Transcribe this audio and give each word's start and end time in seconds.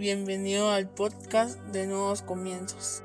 Bienvenido 0.00 0.70
al 0.70 0.88
podcast 0.88 1.60
de 1.74 1.86
Nuevos 1.86 2.22
Comienzos. 2.22 3.02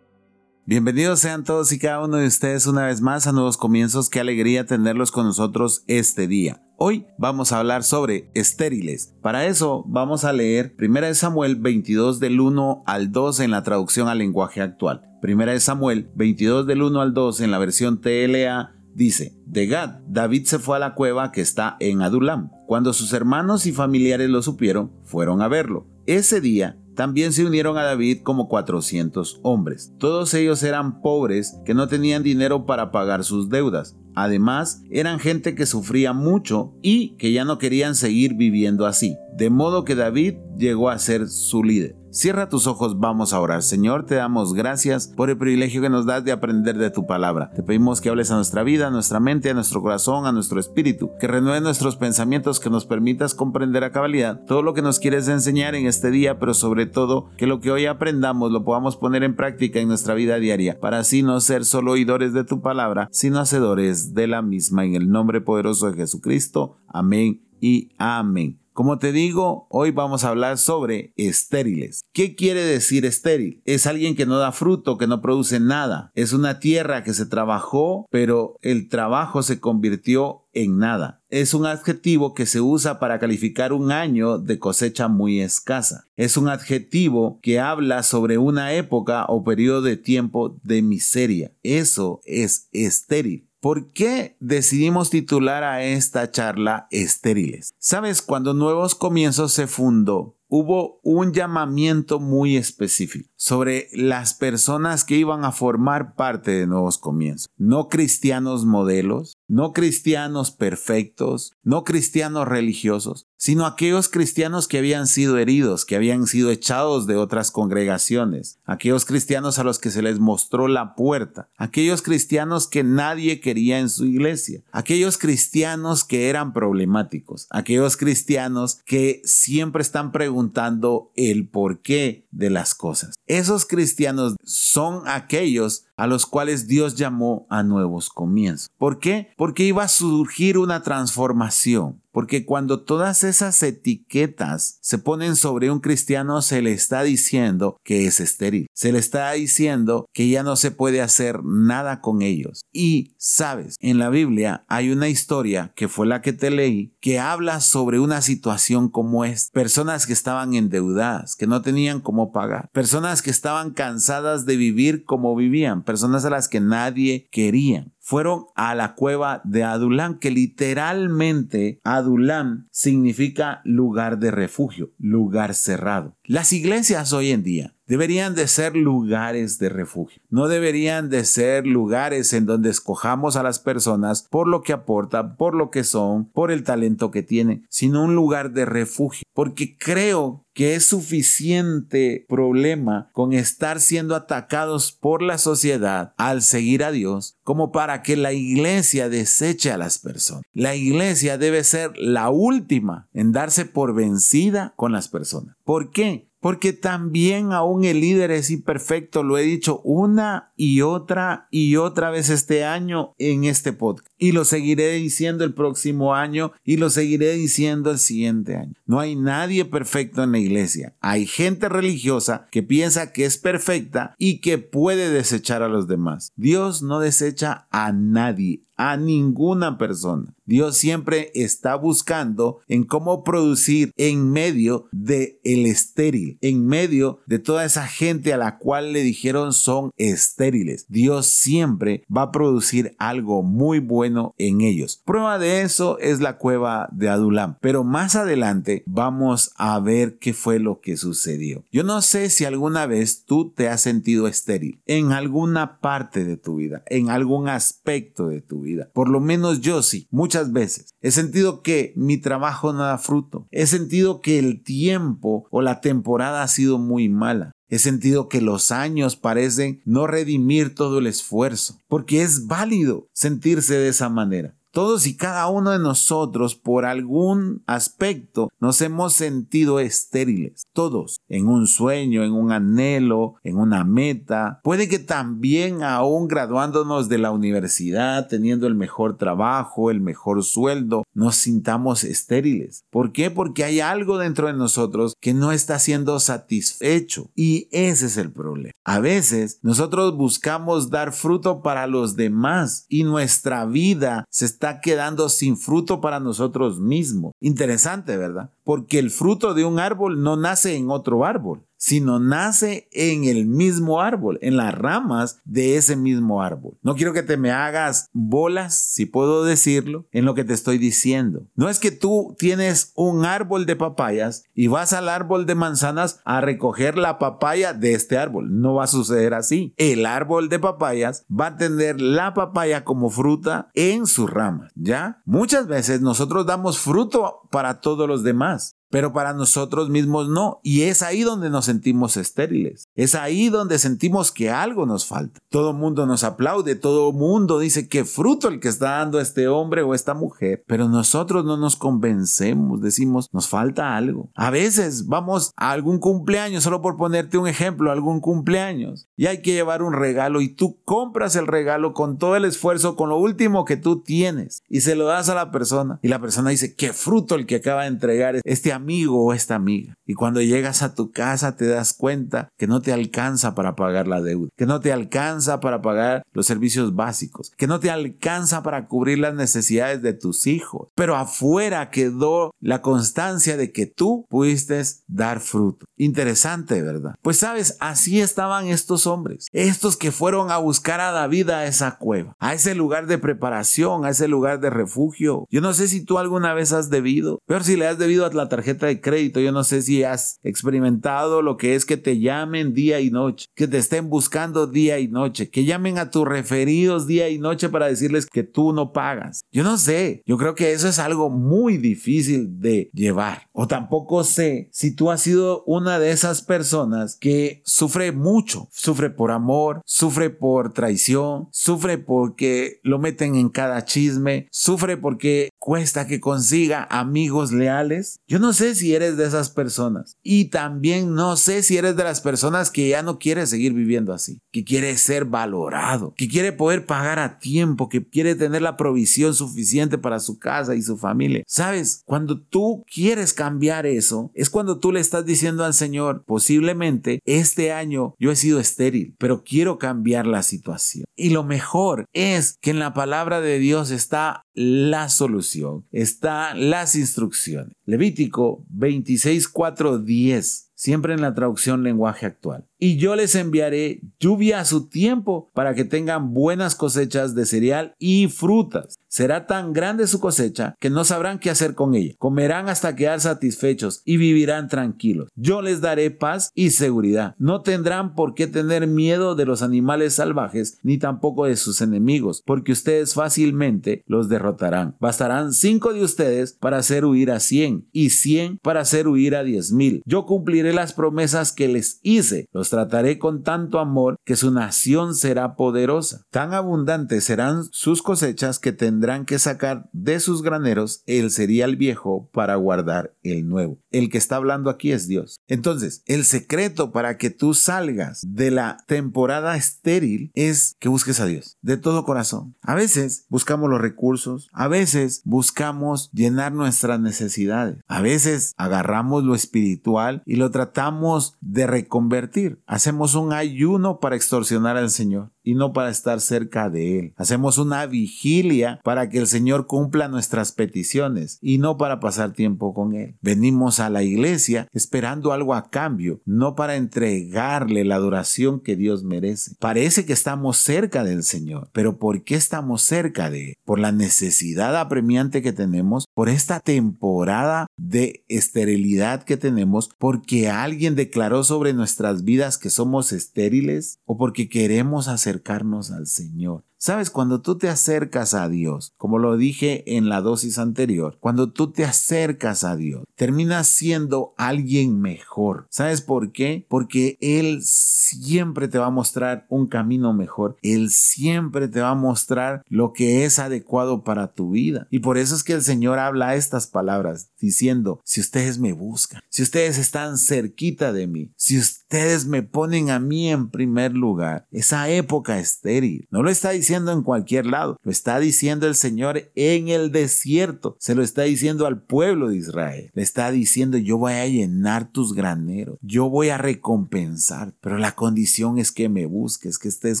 Bienvenidos 0.64 1.20
sean 1.20 1.44
todos 1.44 1.70
y 1.72 1.78
cada 1.78 2.02
uno 2.02 2.16
de 2.16 2.26
ustedes 2.26 2.66
una 2.66 2.86
vez 2.86 3.02
más 3.02 3.26
a 3.26 3.32
Nuevos 3.32 3.58
Comienzos. 3.58 4.08
Qué 4.08 4.18
alegría 4.18 4.64
tenerlos 4.64 5.10
con 5.10 5.26
nosotros 5.26 5.84
este 5.88 6.26
día. 6.26 6.62
Hoy 6.78 7.04
vamos 7.18 7.52
a 7.52 7.58
hablar 7.58 7.82
sobre 7.82 8.30
estériles. 8.32 9.14
Para 9.20 9.44
eso 9.44 9.84
vamos 9.86 10.24
a 10.24 10.32
leer 10.32 10.74
1 10.80 11.14
Samuel 11.16 11.56
22 11.56 12.18
del 12.18 12.40
1 12.40 12.84
al 12.86 13.12
2 13.12 13.40
en 13.40 13.50
la 13.50 13.62
traducción 13.62 14.08
al 14.08 14.16
lenguaje 14.16 14.62
actual. 14.62 15.02
1 15.22 15.60
Samuel 15.60 16.10
22 16.14 16.66
del 16.66 16.80
1 16.80 16.98
al 16.98 17.12
2 17.12 17.42
en 17.42 17.50
la 17.50 17.58
versión 17.58 18.00
TLA 18.00 18.79
Dice, 19.00 19.32
de 19.46 19.66
Gad, 19.66 20.00
David 20.08 20.44
se 20.44 20.58
fue 20.58 20.76
a 20.76 20.78
la 20.78 20.94
cueva 20.94 21.32
que 21.32 21.40
está 21.40 21.78
en 21.80 22.02
Adulam. 22.02 22.50
Cuando 22.66 22.92
sus 22.92 23.14
hermanos 23.14 23.64
y 23.64 23.72
familiares 23.72 24.28
lo 24.28 24.42
supieron, 24.42 24.92
fueron 25.04 25.40
a 25.40 25.48
verlo. 25.48 25.86
Ese 26.04 26.42
día 26.42 26.78
también 26.96 27.32
se 27.32 27.46
unieron 27.46 27.78
a 27.78 27.84
David 27.84 28.18
como 28.22 28.46
400 28.46 29.40
hombres. 29.42 29.94
Todos 29.98 30.34
ellos 30.34 30.62
eran 30.62 31.00
pobres 31.00 31.56
que 31.64 31.72
no 31.72 31.88
tenían 31.88 32.22
dinero 32.22 32.66
para 32.66 32.90
pagar 32.90 33.24
sus 33.24 33.48
deudas. 33.48 33.96
Además, 34.14 34.82
eran 34.90 35.18
gente 35.18 35.54
que 35.54 35.64
sufría 35.64 36.12
mucho 36.12 36.74
y 36.82 37.16
que 37.16 37.32
ya 37.32 37.46
no 37.46 37.56
querían 37.56 37.94
seguir 37.94 38.34
viviendo 38.34 38.84
así. 38.84 39.16
De 39.34 39.48
modo 39.48 39.86
que 39.86 39.94
David 39.94 40.34
llegó 40.58 40.90
a 40.90 40.98
ser 40.98 41.26
su 41.28 41.64
líder. 41.64 41.96
Cierra 42.12 42.48
tus 42.48 42.66
ojos, 42.66 42.98
vamos 42.98 43.32
a 43.32 43.40
orar. 43.40 43.62
Señor, 43.62 44.04
te 44.04 44.16
damos 44.16 44.52
gracias 44.52 45.06
por 45.06 45.30
el 45.30 45.38
privilegio 45.38 45.80
que 45.80 45.88
nos 45.88 46.06
das 46.06 46.24
de 46.24 46.32
aprender 46.32 46.76
de 46.76 46.90
tu 46.90 47.06
palabra. 47.06 47.52
Te 47.52 47.62
pedimos 47.62 48.00
que 48.00 48.08
hables 48.08 48.32
a 48.32 48.34
nuestra 48.34 48.64
vida, 48.64 48.88
a 48.88 48.90
nuestra 48.90 49.20
mente, 49.20 49.48
a 49.48 49.54
nuestro 49.54 49.80
corazón, 49.80 50.26
a 50.26 50.32
nuestro 50.32 50.58
espíritu, 50.58 51.12
que 51.20 51.28
renueve 51.28 51.60
nuestros 51.60 51.94
pensamientos, 51.94 52.58
que 52.58 52.68
nos 52.68 52.84
permitas 52.84 53.34
comprender 53.34 53.84
a 53.84 53.92
cabalidad 53.92 54.40
todo 54.44 54.62
lo 54.62 54.74
que 54.74 54.82
nos 54.82 54.98
quieres 54.98 55.28
enseñar 55.28 55.76
en 55.76 55.86
este 55.86 56.10
día, 56.10 56.40
pero 56.40 56.52
sobre 56.52 56.86
todo 56.86 57.30
que 57.36 57.46
lo 57.46 57.60
que 57.60 57.70
hoy 57.70 57.86
aprendamos 57.86 58.50
lo 58.50 58.64
podamos 58.64 58.96
poner 58.96 59.22
en 59.22 59.36
práctica 59.36 59.78
en 59.78 59.86
nuestra 59.86 60.14
vida 60.14 60.40
diaria, 60.40 60.80
para 60.80 60.98
así 60.98 61.22
no 61.22 61.40
ser 61.40 61.64
solo 61.64 61.92
oidores 61.92 62.32
de 62.32 62.42
tu 62.42 62.60
palabra, 62.60 63.08
sino 63.12 63.38
hacedores 63.38 64.14
de 64.14 64.26
la 64.26 64.42
misma. 64.42 64.84
En 64.84 64.96
el 64.96 65.10
nombre 65.10 65.40
poderoso 65.40 65.88
de 65.88 65.96
Jesucristo. 65.96 66.76
Amén 66.88 67.40
y 67.60 67.90
amén. 67.98 68.59
Como 68.72 68.98
te 68.98 69.12
digo, 69.12 69.66
hoy 69.68 69.90
vamos 69.90 70.22
a 70.22 70.28
hablar 70.28 70.56
sobre 70.56 71.12
estériles. 71.16 72.02
¿Qué 72.12 72.36
quiere 72.36 72.62
decir 72.62 73.04
estéril? 73.04 73.60
Es 73.64 73.86
alguien 73.86 74.14
que 74.14 74.26
no 74.26 74.38
da 74.38 74.52
fruto, 74.52 74.96
que 74.96 75.08
no 75.08 75.20
produce 75.20 75.58
nada. 75.58 76.12
Es 76.14 76.32
una 76.32 76.60
tierra 76.60 77.02
que 77.02 77.12
se 77.12 77.26
trabajó, 77.26 78.06
pero 78.10 78.56
el 78.62 78.88
trabajo 78.88 79.42
se 79.42 79.58
convirtió 79.58 80.46
en 80.52 80.78
nada. 80.78 81.22
Es 81.28 81.52
un 81.52 81.66
adjetivo 81.66 82.34
que 82.34 82.46
se 82.46 82.60
usa 82.60 82.98
para 82.98 83.18
calificar 83.18 83.72
un 83.72 83.92
año 83.92 84.38
de 84.38 84.58
cosecha 84.58 85.08
muy 85.08 85.40
escasa. 85.40 86.06
Es 86.16 86.36
un 86.36 86.48
adjetivo 86.48 87.38
que 87.42 87.60
habla 87.60 88.02
sobre 88.02 88.38
una 88.38 88.72
época 88.72 89.24
o 89.28 89.44
periodo 89.44 89.82
de 89.82 89.96
tiempo 89.96 90.56
de 90.62 90.82
miseria. 90.82 91.52
Eso 91.62 92.20
es 92.24 92.68
estéril. 92.72 93.49
¿Por 93.60 93.92
qué 93.92 94.36
decidimos 94.40 95.10
titular 95.10 95.64
a 95.64 95.84
esta 95.84 96.30
charla 96.30 96.88
Estériles? 96.90 97.74
Sabes, 97.78 98.22
cuando 98.22 98.54
Nuevos 98.54 98.94
Comienzos 98.94 99.52
se 99.52 99.66
fundó, 99.66 100.34
hubo 100.48 100.98
un 101.02 101.34
llamamiento 101.34 102.20
muy 102.20 102.56
específico 102.56 103.29
sobre 103.40 103.88
las 103.94 104.34
personas 104.34 105.02
que 105.02 105.16
iban 105.16 105.46
a 105.46 105.50
formar 105.50 106.14
parte 106.14 106.50
de 106.50 106.66
Nuevos 106.66 106.98
Comienzos. 106.98 107.48
No 107.56 107.88
cristianos 107.88 108.66
modelos, 108.66 109.38
no 109.48 109.72
cristianos 109.72 110.50
perfectos, 110.50 111.54
no 111.62 111.82
cristianos 111.82 112.46
religiosos, 112.46 113.28
sino 113.38 113.64
aquellos 113.64 114.10
cristianos 114.10 114.68
que 114.68 114.76
habían 114.76 115.06
sido 115.06 115.38
heridos, 115.38 115.86
que 115.86 115.96
habían 115.96 116.26
sido 116.26 116.50
echados 116.50 117.06
de 117.06 117.16
otras 117.16 117.50
congregaciones, 117.50 118.58
aquellos 118.66 119.06
cristianos 119.06 119.58
a 119.58 119.64
los 119.64 119.78
que 119.78 119.90
se 119.90 120.02
les 120.02 120.20
mostró 120.20 120.68
la 120.68 120.94
puerta, 120.94 121.48
aquellos 121.56 122.02
cristianos 122.02 122.66
que 122.66 122.84
nadie 122.84 123.40
quería 123.40 123.78
en 123.78 123.88
su 123.88 124.04
iglesia, 124.04 124.62
aquellos 124.70 125.16
cristianos 125.16 126.04
que 126.04 126.28
eran 126.28 126.52
problemáticos, 126.52 127.46
aquellos 127.48 127.96
cristianos 127.96 128.80
que 128.84 129.22
siempre 129.24 129.80
están 129.80 130.12
preguntando 130.12 131.10
el 131.16 131.48
porqué 131.48 132.28
de 132.30 132.50
las 132.50 132.74
cosas. 132.74 133.14
Esos 133.30 133.64
cristianos 133.64 134.34
son 134.42 135.06
aquellos 135.06 135.84
a 136.00 136.06
los 136.06 136.24
cuales 136.24 136.66
Dios 136.66 136.96
llamó 136.96 137.46
a 137.50 137.62
nuevos 137.62 138.08
comienzos. 138.08 138.70
¿Por 138.78 139.00
qué? 139.00 139.34
Porque 139.36 139.64
iba 139.64 139.82
a 139.82 139.88
surgir 139.88 140.56
una 140.56 140.82
transformación. 140.82 142.00
Porque 142.12 142.44
cuando 142.44 142.82
todas 142.82 143.22
esas 143.22 143.62
etiquetas 143.62 144.78
se 144.80 144.98
ponen 144.98 145.36
sobre 145.36 145.70
un 145.70 145.80
cristiano, 145.80 146.42
se 146.42 146.60
le 146.60 146.72
está 146.72 147.02
diciendo 147.02 147.78
que 147.84 148.06
es 148.06 148.20
estéril. 148.20 148.66
Se 148.74 148.92
le 148.92 148.98
está 148.98 149.30
diciendo 149.32 150.08
que 150.12 150.28
ya 150.28 150.42
no 150.42 150.56
se 150.56 150.70
puede 150.70 151.02
hacer 151.02 151.44
nada 151.44 152.00
con 152.00 152.22
ellos. 152.22 152.62
Y, 152.72 153.14
sabes, 153.16 153.76
en 153.80 153.98
la 153.98 154.10
Biblia 154.10 154.64
hay 154.68 154.90
una 154.90 155.08
historia 155.08 155.72
que 155.76 155.88
fue 155.88 156.06
la 156.06 156.20
que 156.20 156.32
te 156.32 156.50
leí, 156.50 156.96
que 157.00 157.20
habla 157.20 157.60
sobre 157.60 158.00
una 158.00 158.22
situación 158.22 158.88
como 158.88 159.24
esta. 159.24 159.52
Personas 159.52 160.06
que 160.06 160.12
estaban 160.12 160.54
endeudadas, 160.54 161.36
que 161.36 161.46
no 161.46 161.62
tenían 161.62 162.00
cómo 162.00 162.32
pagar. 162.32 162.68
Personas 162.72 163.22
que 163.22 163.30
estaban 163.30 163.70
cansadas 163.70 164.46
de 164.46 164.56
vivir 164.56 165.04
como 165.04 165.36
vivían 165.36 165.84
personas 165.90 166.24
a 166.24 166.30
las 166.30 166.48
que 166.48 166.60
nadie 166.60 167.28
quería. 167.32 167.84
Fueron 168.10 168.46
a 168.56 168.74
la 168.74 168.96
cueva 168.96 169.40
de 169.44 169.62
Adulam, 169.62 170.18
que 170.18 170.32
literalmente 170.32 171.78
Adulam 171.84 172.66
significa 172.72 173.60
lugar 173.62 174.18
de 174.18 174.32
refugio, 174.32 174.90
lugar 174.98 175.54
cerrado. 175.54 176.16
Las 176.24 176.52
iglesias 176.52 177.12
hoy 177.12 177.30
en 177.30 177.44
día 177.44 177.76
deberían 177.90 178.36
de 178.36 178.46
ser 178.46 178.76
lugares 178.76 179.58
de 179.58 179.68
refugio. 179.68 180.22
No 180.28 180.46
deberían 180.46 181.08
de 181.10 181.24
ser 181.24 181.66
lugares 181.66 182.32
en 182.32 182.46
donde 182.46 182.70
escojamos 182.70 183.34
a 183.34 183.42
las 183.42 183.58
personas 183.58 184.28
por 184.30 184.46
lo 184.46 184.62
que 184.62 184.72
aportan, 184.72 185.36
por 185.36 185.56
lo 185.56 185.70
que 185.70 185.82
son, 185.82 186.30
por 186.30 186.52
el 186.52 186.62
talento 186.62 187.10
que 187.10 187.24
tienen, 187.24 187.66
sino 187.68 188.04
un 188.04 188.14
lugar 188.14 188.52
de 188.52 188.64
refugio. 188.64 189.24
Porque 189.34 189.76
creo 189.76 190.46
que 190.54 190.76
es 190.76 190.86
suficiente 190.86 192.26
problema 192.28 193.10
con 193.12 193.32
estar 193.32 193.80
siendo 193.80 194.14
atacados 194.14 194.92
por 194.92 195.20
la 195.20 195.38
sociedad 195.38 196.14
al 196.16 196.42
seguir 196.42 196.84
a 196.84 196.92
Dios 196.92 197.38
como 197.42 197.72
para 197.72 197.99
que 198.02 198.16
la 198.16 198.32
iglesia 198.32 199.08
deseche 199.08 199.72
a 199.72 199.78
las 199.78 199.98
personas. 199.98 200.42
La 200.52 200.74
iglesia 200.74 201.38
debe 201.38 201.64
ser 201.64 201.92
la 201.96 202.30
última 202.30 203.08
en 203.12 203.32
darse 203.32 203.64
por 203.64 203.94
vencida 203.94 204.72
con 204.76 204.92
las 204.92 205.08
personas. 205.08 205.56
¿Por 205.64 205.90
qué? 205.90 206.29
Porque 206.40 206.72
también 206.72 207.52
aún 207.52 207.84
el 207.84 208.00
líder 208.00 208.30
es 208.30 208.50
imperfecto, 208.50 209.22
lo 209.22 209.38
he 209.38 209.42
dicho 209.42 209.80
una 209.84 210.52
y 210.56 210.80
otra 210.80 211.48
y 211.50 211.76
otra 211.76 212.10
vez 212.10 212.30
este 212.30 212.64
año 212.64 213.14
en 213.18 213.44
este 213.44 213.72
podcast. 213.72 214.06
Y 214.18 214.32
lo 214.32 214.44
seguiré 214.44 214.92
diciendo 214.92 215.44
el 215.44 215.54
próximo 215.54 216.14
año 216.14 216.52
y 216.64 216.76
lo 216.76 216.90
seguiré 216.90 217.34
diciendo 217.34 217.90
el 217.90 217.98
siguiente 217.98 218.56
año. 218.56 218.74
No 218.86 219.00
hay 219.00 219.16
nadie 219.16 219.64
perfecto 219.64 220.22
en 220.22 220.32
la 220.32 220.38
iglesia. 220.38 220.94
Hay 221.00 221.26
gente 221.26 221.68
religiosa 221.68 222.48
que 222.50 222.62
piensa 222.62 223.12
que 223.12 223.24
es 223.24 223.38
perfecta 223.38 224.14
y 224.18 224.40
que 224.40 224.58
puede 224.58 225.10
desechar 225.10 225.62
a 225.62 225.68
los 225.68 225.88
demás. 225.88 226.32
Dios 226.36 226.82
no 226.82 227.00
desecha 227.00 227.68
a 227.70 227.92
nadie, 227.92 228.62
a 228.80 228.96
ninguna 228.96 229.76
persona. 229.76 230.34
Dios 230.46 230.78
siempre 230.78 231.30
está 231.34 231.76
buscando 231.76 232.60
en 232.66 232.84
cómo 232.84 233.22
producir 233.22 233.92
en 233.98 234.30
medio 234.30 234.86
de 234.90 235.38
el 235.44 235.66
estéril, 235.66 236.38
en 236.40 236.66
medio 236.66 237.20
de 237.26 237.38
toda 237.38 237.66
esa 237.66 237.86
gente 237.86 238.32
a 238.32 238.38
la 238.38 238.58
cual 238.58 238.92
le 238.92 239.02
dijeron 239.02 239.52
son 239.52 239.90
estériles. 239.98 240.86
Dios 240.88 241.26
siempre 241.26 242.04
va 242.14 242.22
a 242.22 242.32
producir 242.32 242.96
algo 242.98 243.42
muy 243.42 243.80
bueno 243.80 244.34
en 244.38 244.62
ellos. 244.62 245.02
Prueba 245.04 245.38
de 245.38 245.60
eso 245.60 245.98
es 245.98 246.20
la 246.20 246.38
cueva 246.38 246.88
de 246.90 247.10
Adulam. 247.10 247.58
Pero 247.60 247.84
más 247.84 248.16
adelante 248.16 248.82
vamos 248.86 249.52
a 249.56 249.78
ver 249.78 250.18
qué 250.18 250.32
fue 250.32 250.58
lo 250.58 250.80
que 250.80 250.96
sucedió. 250.96 251.64
Yo 251.70 251.84
no 251.84 252.00
sé 252.00 252.30
si 252.30 252.46
alguna 252.46 252.86
vez 252.86 253.24
tú 253.26 253.52
te 253.54 253.68
has 253.68 253.82
sentido 253.82 254.26
estéril 254.26 254.80
en 254.86 255.12
alguna 255.12 255.80
parte 255.80 256.24
de 256.24 256.38
tu 256.38 256.56
vida, 256.56 256.82
en 256.86 257.10
algún 257.10 257.46
aspecto 257.48 258.26
de 258.26 258.40
tu 258.40 258.62
vida 258.62 258.69
por 258.92 259.08
lo 259.08 259.20
menos 259.20 259.60
yo 259.60 259.82
sí, 259.82 260.06
muchas 260.10 260.52
veces. 260.52 260.94
He 261.00 261.10
sentido 261.10 261.62
que 261.62 261.92
mi 261.96 262.18
trabajo 262.18 262.72
no 262.72 262.80
da 262.80 262.98
fruto. 262.98 263.46
He 263.50 263.66
sentido 263.66 264.20
que 264.20 264.38
el 264.38 264.62
tiempo 264.62 265.46
o 265.50 265.62
la 265.62 265.80
temporada 265.80 266.42
ha 266.42 266.48
sido 266.48 266.78
muy 266.78 267.08
mala. 267.08 267.52
He 267.68 267.78
sentido 267.78 268.28
que 268.28 268.40
los 268.40 268.72
años 268.72 269.14
parecen 269.14 269.80
no 269.84 270.08
redimir 270.08 270.74
todo 270.74 270.98
el 270.98 271.06
esfuerzo, 271.06 271.78
porque 271.86 272.22
es 272.22 272.48
válido 272.48 273.06
sentirse 273.12 273.78
de 273.78 273.88
esa 273.88 274.08
manera. 274.08 274.56
Todos 274.72 275.08
y 275.08 275.16
cada 275.16 275.48
uno 275.48 275.72
de 275.72 275.80
nosotros 275.80 276.54
por 276.54 276.84
algún 276.84 277.64
aspecto 277.66 278.50
nos 278.60 278.80
hemos 278.82 279.14
sentido 279.14 279.80
estériles. 279.80 280.62
Todos, 280.72 281.18
en 281.28 281.48
un 281.48 281.66
sueño, 281.66 282.22
en 282.22 282.32
un 282.32 282.52
anhelo, 282.52 283.34
en 283.42 283.56
una 283.56 283.82
meta. 283.82 284.60
Puede 284.62 284.88
que 284.88 285.00
también 285.00 285.82
aún 285.82 286.28
graduándonos 286.28 287.08
de 287.08 287.18
la 287.18 287.32
universidad, 287.32 288.28
teniendo 288.28 288.68
el 288.68 288.76
mejor 288.76 289.16
trabajo, 289.16 289.90
el 289.90 290.00
mejor 290.00 290.44
sueldo, 290.44 291.02
nos 291.14 291.34
sintamos 291.34 292.04
estériles. 292.04 292.84
¿Por 292.90 293.10
qué? 293.10 293.30
Porque 293.32 293.64
hay 293.64 293.80
algo 293.80 294.18
dentro 294.18 294.46
de 294.46 294.52
nosotros 294.52 295.14
que 295.20 295.34
no 295.34 295.50
está 295.50 295.80
siendo 295.80 296.20
satisfecho. 296.20 297.30
Y 297.34 297.68
ese 297.72 298.06
es 298.06 298.16
el 298.16 298.30
problema. 298.30 298.72
A 298.84 299.00
veces 299.00 299.58
nosotros 299.62 300.16
buscamos 300.16 300.90
dar 300.90 301.12
fruto 301.12 301.60
para 301.60 301.88
los 301.88 302.14
demás 302.14 302.86
y 302.88 303.02
nuestra 303.02 303.64
vida 303.66 304.24
se 304.30 304.44
está 304.44 304.59
quedando 304.80 305.28
sin 305.28 305.56
fruto 305.56 306.00
para 306.00 306.20
nosotros 306.20 306.80
mismos. 306.80 307.32
Interesante, 307.40 308.16
¿verdad? 308.16 308.50
Porque 308.62 308.98
el 308.98 309.10
fruto 309.10 309.54
de 309.54 309.64
un 309.64 309.78
árbol 309.78 310.22
no 310.22 310.36
nace 310.36 310.76
en 310.76 310.90
otro 310.90 311.24
árbol 311.24 311.64
sino 311.80 312.20
nace 312.20 312.88
en 312.92 313.24
el 313.24 313.46
mismo 313.46 314.02
árbol, 314.02 314.38
en 314.42 314.56
las 314.56 314.74
ramas 314.74 315.40
de 315.44 315.76
ese 315.76 315.96
mismo 315.96 316.42
árbol. 316.42 316.76
No 316.82 316.94
quiero 316.94 317.14
que 317.14 317.22
te 317.22 317.38
me 317.38 317.50
hagas 317.50 318.10
bolas, 318.12 318.74
si 318.74 319.06
puedo 319.06 319.44
decirlo, 319.44 320.06
en 320.12 320.26
lo 320.26 320.34
que 320.34 320.44
te 320.44 320.52
estoy 320.52 320.76
diciendo. 320.76 321.46
No 321.56 321.70
es 321.70 321.78
que 321.78 321.90
tú 321.90 322.36
tienes 322.38 322.92
un 322.94 323.24
árbol 323.24 323.64
de 323.64 323.76
papayas 323.76 324.44
y 324.54 324.66
vas 324.66 324.92
al 324.92 325.08
árbol 325.08 325.46
de 325.46 325.54
manzanas 325.54 326.20
a 326.24 326.42
recoger 326.42 326.98
la 326.98 327.18
papaya 327.18 327.72
de 327.72 327.94
este 327.94 328.18
árbol. 328.18 328.60
No 328.60 328.74
va 328.74 328.84
a 328.84 328.88
suceder 328.88 329.32
así. 329.32 329.72
El 329.78 330.04
árbol 330.04 330.50
de 330.50 330.58
papayas 330.58 331.24
va 331.30 331.46
a 331.46 331.56
tener 331.56 332.00
la 332.00 332.34
papaya 332.34 332.84
como 332.84 333.08
fruta 333.08 333.70
en 333.72 334.06
sus 334.06 334.28
ramas, 334.28 334.70
¿ya? 334.74 335.22
Muchas 335.24 335.66
veces 335.66 336.02
nosotros 336.02 336.44
damos 336.44 336.78
fruto 336.78 337.48
para 337.50 337.80
todos 337.80 338.06
los 338.06 338.22
demás 338.22 338.76
pero 338.90 339.12
para 339.12 339.32
nosotros 339.32 339.88
mismos 339.88 340.28
no. 340.28 340.60
Y 340.62 340.82
es 340.82 341.02
ahí 341.02 341.22
donde 341.22 341.50
nos 341.50 341.64
sentimos 341.64 342.16
estériles. 342.16 342.88
Es 342.94 343.14
ahí 343.14 343.48
donde 343.48 343.78
sentimos 343.78 344.32
que 344.32 344.50
algo 344.50 344.86
nos 344.86 345.06
falta. 345.06 345.40
Todo 345.48 345.72
mundo 345.72 346.06
nos 346.06 346.24
aplaude, 346.24 346.74
todo 346.74 347.12
mundo 347.12 347.58
dice 347.58 347.88
qué 347.88 348.04
fruto 348.04 348.48
el 348.48 348.60
que 348.60 348.68
está 348.68 348.98
dando 348.98 349.20
este 349.20 349.48
hombre 349.48 349.82
o 349.82 349.94
esta 349.94 350.14
mujer, 350.14 350.62
pero 350.66 350.88
nosotros 350.88 351.44
no 351.44 351.56
nos 351.56 351.76
convencemos, 351.76 352.80
decimos, 352.80 353.28
nos 353.32 353.48
falta 353.48 353.96
algo. 353.96 354.30
A 354.34 354.50
veces 354.50 355.06
vamos 355.06 355.52
a 355.56 355.70
algún 355.70 355.98
cumpleaños, 355.98 356.64
solo 356.64 356.82
por 356.82 356.96
ponerte 356.96 357.38
un 357.38 357.48
ejemplo, 357.48 357.90
algún 357.90 358.20
cumpleaños, 358.20 359.08
y 359.16 359.26
hay 359.26 359.42
que 359.42 359.52
llevar 359.52 359.82
un 359.82 359.92
regalo 359.92 360.40
y 360.40 360.48
tú 360.48 360.78
compras 360.84 361.36
el 361.36 361.46
regalo 361.46 361.92
con 361.92 362.18
todo 362.18 362.36
el 362.36 362.44
esfuerzo, 362.44 362.96
con 362.96 363.08
lo 363.08 363.18
último 363.18 363.64
que 363.64 363.76
tú 363.76 364.02
tienes, 364.02 364.62
y 364.68 364.80
se 364.80 364.94
lo 364.94 365.06
das 365.06 365.28
a 365.28 365.34
la 365.34 365.50
persona, 365.50 365.98
y 366.02 366.08
la 366.08 366.20
persona 366.20 366.50
dice, 366.50 366.74
qué 366.74 366.92
fruto 366.92 367.34
el 367.34 367.46
que 367.46 367.56
acaba 367.56 367.82
de 367.82 367.88
entregar 367.88 368.40
este 368.44 368.72
o 369.08 369.32
esta 369.32 369.54
amiga. 369.54 369.94
Y 370.06 370.14
cuando 370.14 370.40
llegas 370.40 370.82
a 370.82 370.94
tu 370.94 371.12
casa 371.12 371.56
te 371.56 371.66
das 371.66 371.92
cuenta 371.92 372.48
que 372.58 372.66
no 372.66 372.82
te 372.82 372.92
alcanza 372.92 373.54
para 373.54 373.76
pagar 373.76 374.08
la 374.08 374.20
deuda, 374.20 374.50
que 374.56 374.66
no 374.66 374.80
te 374.80 374.92
alcanza 374.92 375.60
para 375.60 375.82
pagar 375.82 376.22
los 376.32 376.46
servicios 376.46 376.96
básicos, 376.96 377.52
que 377.56 377.66
no 377.66 377.78
te 377.78 377.90
alcanza 377.90 378.62
para 378.62 378.88
cubrir 378.88 379.18
las 379.18 379.34
necesidades 379.34 380.02
de 380.02 380.12
tus 380.12 380.46
hijos. 380.46 380.88
Pero 380.96 381.16
afuera 381.16 381.90
quedó 381.90 382.52
la 382.60 382.82
constancia 382.82 383.56
de 383.56 383.70
que 383.70 383.86
tú 383.86 384.26
pudiste 384.28 384.82
dar 385.06 385.40
fruto. 385.40 385.86
Interesante, 385.96 386.82
¿verdad? 386.82 387.14
Pues 387.22 387.38
sabes, 387.38 387.76
así 387.80 388.20
estaban 388.20 388.66
estos 388.66 389.06
hombres, 389.06 389.46
estos 389.52 389.96
que 389.96 390.12
fueron 390.12 390.50
a 390.50 390.58
buscar 390.58 391.00
a 391.00 391.12
David 391.12 391.50
a 391.50 391.66
esa 391.66 391.98
cueva, 391.98 392.34
a 392.38 392.54
ese 392.54 392.74
lugar 392.74 393.06
de 393.06 393.18
preparación, 393.18 394.04
a 394.04 394.10
ese 394.10 394.26
lugar 394.26 394.60
de 394.60 394.70
refugio. 394.70 395.46
Yo 395.50 395.60
no 395.60 395.72
sé 395.72 395.88
si 395.88 396.04
tú 396.04 396.18
alguna 396.18 396.54
vez 396.54 396.72
has 396.72 396.90
debido, 396.90 397.38
pero 397.46 397.62
si 397.62 397.76
le 397.76 397.86
has 397.86 397.98
debido 397.98 398.26
a 398.26 398.32
la 398.32 398.48
tarjeta 398.48 398.69
de 398.78 399.00
crédito. 399.00 399.40
Yo 399.40 399.52
no 399.52 399.64
sé 399.64 399.82
si 399.82 400.04
has 400.04 400.38
experimentado 400.42 401.42
lo 401.42 401.56
que 401.56 401.74
es 401.74 401.84
que 401.84 401.96
te 401.96 402.18
llamen 402.20 402.74
día 402.74 403.00
y 403.00 403.10
noche, 403.10 403.46
que 403.54 403.68
te 403.68 403.78
estén 403.78 404.08
buscando 404.08 404.66
día 404.66 404.98
y 404.98 405.08
noche, 405.08 405.50
que 405.50 405.64
llamen 405.64 405.98
a 405.98 406.10
tus 406.10 406.26
referidos 406.26 407.06
día 407.06 407.28
y 407.28 407.38
noche 407.38 407.68
para 407.68 407.86
decirles 407.86 408.26
que 408.26 408.42
tú 408.42 408.72
no 408.72 408.92
pagas. 408.92 409.42
Yo 409.50 409.62
no 409.62 409.78
sé, 409.78 410.22
yo 410.26 410.36
creo 410.36 410.54
que 410.54 410.72
eso 410.72 410.88
es 410.88 410.98
algo 410.98 411.30
muy 411.30 411.78
difícil 411.78 412.60
de 412.60 412.90
llevar. 412.92 413.48
O 413.52 413.66
tampoco 413.66 414.24
sé 414.24 414.68
si 414.72 414.94
tú 414.94 415.10
has 415.10 415.22
sido 415.22 415.64
una 415.64 415.98
de 415.98 416.10
esas 416.10 416.42
personas 416.42 417.16
que 417.16 417.62
sufre 417.64 418.12
mucho, 418.12 418.68
sufre 418.70 419.10
por 419.10 419.30
amor, 419.30 419.82
sufre 419.84 420.30
por 420.30 420.72
traición, 420.72 421.48
sufre 421.52 421.98
porque 421.98 422.80
lo 422.82 422.98
meten 422.98 423.34
en 423.34 423.48
cada 423.48 423.84
chisme, 423.84 424.48
sufre 424.50 424.96
porque 424.96 425.50
cuesta 425.58 426.06
que 426.06 426.20
consiga 426.20 426.86
amigos 426.90 427.52
leales. 427.52 428.20
Yo 428.26 428.38
no 428.38 428.52
sé 428.52 428.59
sé 428.60 428.74
si 428.74 428.94
eres 428.94 429.16
de 429.16 429.26
esas 429.26 429.48
personas. 429.48 430.18
Y 430.22 430.46
también 430.46 431.14
no 431.14 431.36
sé 431.36 431.62
si 431.62 431.78
eres 431.78 431.96
de 431.96 432.04
las 432.04 432.20
personas 432.20 432.70
que 432.70 432.90
ya 432.90 433.02
no 433.02 433.18
quiere 433.18 433.46
seguir 433.46 433.72
viviendo 433.72 434.12
así, 434.12 434.40
que 434.52 434.64
quiere 434.64 434.96
ser 434.98 435.24
valorado, 435.24 436.12
que 436.14 436.28
quiere 436.28 436.52
poder 436.52 436.84
pagar 436.84 437.18
a 437.18 437.38
tiempo, 437.38 437.88
que 437.88 438.06
quiere 438.06 438.34
tener 438.34 438.60
la 438.60 438.76
provisión 438.76 439.34
suficiente 439.34 439.96
para 439.96 440.20
su 440.20 440.38
casa 440.38 440.74
y 440.74 440.82
su 440.82 440.98
familia. 440.98 441.42
Sabes, 441.46 442.02
cuando 442.04 442.38
tú 442.38 442.84
quieres 442.92 443.32
cambiar 443.32 443.86
eso, 443.86 444.30
es 444.34 444.50
cuando 444.50 444.78
tú 444.78 444.92
le 444.92 445.00
estás 445.00 445.24
diciendo 445.24 445.64
al 445.64 445.74
Señor, 445.74 446.24
posiblemente 446.26 447.20
este 447.24 447.72
año 447.72 448.14
yo 448.18 448.30
he 448.30 448.36
sido 448.36 448.60
estéril, 448.60 449.14
pero 449.18 449.42
quiero 449.42 449.78
cambiar 449.78 450.26
la 450.26 450.42
situación. 450.42 451.04
Y 451.16 451.30
lo 451.30 451.44
mejor 451.44 452.04
es 452.12 452.58
que 452.60 452.70
en 452.70 452.78
la 452.78 452.92
palabra 452.92 453.40
de 453.40 453.58
Dios 453.58 453.90
está 453.90 454.44
la 454.52 455.08
solución, 455.08 455.86
está 455.92 456.54
las 456.54 456.94
instrucciones. 456.94 457.72
Levítico 457.86 458.49
26, 458.70 459.46
4, 459.48 459.98
10 459.98 460.69
siempre 460.80 461.12
en 461.12 461.20
la 461.20 461.34
traducción 461.34 461.82
lenguaje 461.82 462.24
actual. 462.24 462.64
Y 462.78 462.96
yo 462.96 463.14
les 463.14 463.34
enviaré 463.34 464.00
lluvia 464.18 464.60
a 464.60 464.64
su 464.64 464.88
tiempo 464.88 465.50
para 465.52 465.74
que 465.74 465.84
tengan 465.84 466.32
buenas 466.32 466.74
cosechas 466.74 467.34
de 467.34 467.44
cereal 467.44 467.94
y 467.98 468.28
frutas. 468.28 468.94
Será 469.06 469.46
tan 469.46 469.74
grande 469.74 470.06
su 470.06 470.20
cosecha 470.20 470.76
que 470.80 470.88
no 470.88 471.04
sabrán 471.04 471.38
qué 471.38 471.50
hacer 471.50 471.74
con 471.74 471.94
ella. 471.94 472.14
Comerán 472.16 472.70
hasta 472.70 472.96
quedar 472.96 473.20
satisfechos 473.20 474.00
y 474.06 474.16
vivirán 474.16 474.68
tranquilos. 474.68 475.28
Yo 475.34 475.60
les 475.60 475.82
daré 475.82 476.10
paz 476.10 476.50
y 476.54 476.70
seguridad. 476.70 477.34
No 477.36 477.60
tendrán 477.60 478.14
por 478.14 478.32
qué 478.32 478.46
tener 478.46 478.86
miedo 478.86 479.34
de 479.34 479.44
los 479.44 479.60
animales 479.60 480.14
salvajes 480.14 480.78
ni 480.82 480.96
tampoco 480.96 481.44
de 481.44 481.56
sus 481.56 481.82
enemigos, 481.82 482.42
porque 482.46 482.72
ustedes 482.72 483.12
fácilmente 483.12 484.02
los 484.06 484.30
derrotarán. 484.30 484.96
Bastarán 484.98 485.52
cinco 485.52 485.92
de 485.92 486.02
ustedes 486.02 486.54
para 486.54 486.78
hacer 486.78 487.04
huir 487.04 487.30
a 487.32 487.40
cien 487.40 487.86
y 487.92 488.10
cien 488.10 488.58
para 488.62 488.80
hacer 488.80 489.08
huir 489.08 489.36
a 489.36 489.44
diez 489.44 489.72
mil. 489.72 490.02
Yo 490.06 490.24
cumpliré 490.24 490.69
las 490.72 490.92
promesas 490.92 491.52
que 491.52 491.68
les 491.68 492.00
hice. 492.02 492.48
Los 492.52 492.70
trataré 492.70 493.18
con 493.18 493.42
tanto 493.42 493.78
amor 493.78 494.16
que 494.24 494.36
su 494.36 494.50
nación 494.50 495.14
será 495.14 495.56
poderosa. 495.56 496.26
Tan 496.30 496.54
abundantes 496.54 497.24
serán 497.24 497.64
sus 497.70 498.02
cosechas 498.02 498.58
que 498.58 498.72
tendrán 498.72 499.24
que 499.24 499.38
sacar 499.38 499.88
de 499.92 500.20
sus 500.20 500.42
graneros 500.42 501.02
el 501.06 501.30
cereal 501.30 501.76
viejo 501.76 502.28
para 502.32 502.56
guardar 502.56 503.14
el 503.22 503.48
nuevo. 503.48 503.78
El 503.90 504.10
que 504.10 504.18
está 504.18 504.36
hablando 504.36 504.70
aquí 504.70 504.92
es 504.92 505.08
Dios. 505.08 505.40
Entonces, 505.48 506.02
el 506.06 506.24
secreto 506.24 506.92
para 506.92 507.18
que 507.18 507.30
tú 507.30 507.54
salgas 507.54 508.22
de 508.26 508.50
la 508.50 508.78
temporada 508.86 509.56
estéril 509.56 510.30
es 510.34 510.76
que 510.78 510.88
busques 510.88 511.20
a 511.20 511.26
Dios 511.26 511.58
de 511.62 511.76
todo 511.76 512.04
corazón. 512.04 512.54
A 512.62 512.74
veces 512.74 513.26
buscamos 513.28 513.70
los 513.70 513.80
recursos, 513.80 514.48
a 514.52 514.68
veces 514.68 515.22
buscamos 515.24 516.10
llenar 516.12 516.52
nuestras 516.52 517.00
necesidades, 517.00 517.78
a 517.86 518.00
veces 518.00 518.54
agarramos 518.56 519.24
lo 519.24 519.34
espiritual 519.34 520.22
y 520.26 520.36
lo 520.36 520.50
tratamos 520.60 521.38
de 521.40 521.66
reconvertir. 521.66 522.60
Hacemos 522.66 523.14
un 523.14 523.32
ayuno 523.32 523.98
para 523.98 524.16
extorsionar 524.16 524.76
al 524.76 524.90
Señor 524.90 525.30
y 525.42 525.54
no 525.54 525.72
para 525.72 525.90
estar 525.90 526.20
cerca 526.20 526.70
de 526.70 526.98
Él. 526.98 527.14
Hacemos 527.16 527.58
una 527.58 527.86
vigilia 527.86 528.80
para 528.84 529.08
que 529.08 529.18
el 529.18 529.26
Señor 529.26 529.66
cumpla 529.66 530.08
nuestras 530.08 530.52
peticiones 530.52 531.38
y 531.40 531.58
no 531.58 531.76
para 531.76 532.00
pasar 532.00 532.32
tiempo 532.32 532.74
con 532.74 532.94
Él. 532.94 533.16
Venimos 533.20 533.80
a 533.80 533.90
la 533.90 534.02
iglesia 534.02 534.68
esperando 534.72 535.32
algo 535.32 535.54
a 535.54 535.70
cambio, 535.70 536.20
no 536.24 536.54
para 536.54 536.76
entregarle 536.76 537.84
la 537.84 537.96
adoración 537.96 538.60
que 538.60 538.76
Dios 538.76 539.04
merece. 539.04 539.56
Parece 539.58 540.04
que 540.06 540.12
estamos 540.12 540.58
cerca 540.58 541.04
del 541.04 541.22
Señor, 541.22 541.70
pero 541.72 541.98
¿por 541.98 542.24
qué 542.24 542.34
estamos 542.34 542.82
cerca 542.82 543.30
de 543.30 543.50
Él? 543.50 543.56
Por 543.64 543.78
la 543.78 543.92
necesidad 543.92 544.76
apremiante 544.76 545.42
que 545.42 545.52
tenemos, 545.52 546.06
por 546.14 546.28
esta 546.28 546.60
temporada 546.60 547.66
de 547.76 548.24
esterilidad 548.28 549.22
que 549.24 549.36
tenemos, 549.36 549.90
porque 549.98 550.48
alguien 550.48 550.94
declaró 550.94 551.44
sobre 551.44 551.72
nuestras 551.72 552.24
vidas 552.24 552.58
que 552.58 552.70
somos 552.70 553.12
estériles 553.12 553.98
o 554.04 554.16
porque 554.16 554.48
queremos 554.48 555.08
acercarnos 555.40 555.90
al 555.90 556.06
Señor. 556.06 556.64
Sabes, 556.82 557.10
cuando 557.10 557.42
tú 557.42 557.58
te 557.58 557.68
acercas 557.68 558.32
a 558.32 558.48
Dios, 558.48 558.94
como 558.96 559.18
lo 559.18 559.36
dije 559.36 559.98
en 559.98 560.08
la 560.08 560.22
dosis 560.22 560.56
anterior, 560.56 561.18
cuando 561.20 561.52
tú 561.52 561.70
te 561.72 561.84
acercas 561.84 562.64
a 562.64 562.74
Dios, 562.74 563.04
terminas 563.16 563.66
siendo 563.66 564.32
alguien 564.38 564.98
mejor. 564.98 565.66
¿Sabes 565.68 566.00
por 566.00 566.32
qué? 566.32 566.64
Porque 566.70 567.18
Él 567.20 567.60
siempre 567.62 568.66
te 568.66 568.78
va 568.78 568.86
a 568.86 568.90
mostrar 568.90 569.44
un 569.50 569.66
camino 569.66 570.14
mejor. 570.14 570.56
Él 570.62 570.88
siempre 570.88 571.68
te 571.68 571.82
va 571.82 571.90
a 571.90 571.94
mostrar 571.94 572.62
lo 572.66 572.94
que 572.94 573.26
es 573.26 573.38
adecuado 573.38 574.02
para 574.02 574.32
tu 574.32 574.52
vida. 574.52 574.88
Y 574.90 575.00
por 575.00 575.18
eso 575.18 575.34
es 575.34 575.44
que 575.44 575.52
el 575.52 575.62
Señor 575.62 575.98
habla 575.98 576.34
estas 576.34 576.66
palabras 576.66 577.30
diciendo, 577.38 578.00
si 578.04 578.22
ustedes 578.22 578.58
me 578.58 578.72
buscan, 578.72 579.20
si 579.28 579.42
ustedes 579.42 579.76
están 579.76 580.16
cerquita 580.16 580.94
de 580.94 581.06
mí, 581.06 581.30
si 581.36 581.58
ustedes 581.58 582.24
me 582.24 582.42
ponen 582.42 582.88
a 582.88 583.00
mí 583.00 583.28
en 583.28 583.50
primer 583.50 583.92
lugar, 583.92 584.46
esa 584.50 584.88
época 584.88 585.38
estéril, 585.38 586.08
no 586.10 586.22
lo 586.22 586.30
está 586.30 586.50
diciendo 586.50 586.69
en 586.70 587.02
cualquier 587.02 587.46
lado, 587.46 587.76
lo 587.82 587.90
está 587.90 588.18
diciendo 588.18 588.66
el 588.66 588.74
Señor 588.74 589.30
en 589.34 589.68
el 589.68 589.92
desierto, 589.92 590.76
se 590.78 590.94
lo 590.94 591.02
está 591.02 591.22
diciendo 591.22 591.66
al 591.66 591.82
pueblo 591.82 592.28
de 592.28 592.36
Israel, 592.36 592.90
le 592.94 593.02
está 593.02 593.30
diciendo 593.30 593.78
yo 593.78 593.98
voy 593.98 594.12
a 594.12 594.26
llenar 594.26 594.90
tus 594.90 595.14
graneros, 595.14 595.78
yo 595.82 596.08
voy 596.08 596.28
a 596.28 596.38
recompensar, 596.38 597.54
pero 597.60 597.78
la 597.78 597.92
condición 597.92 598.58
es 598.58 598.72
que 598.72 598.88
me 598.88 599.06
busques, 599.06 599.58
que 599.58 599.68
estés 599.68 600.00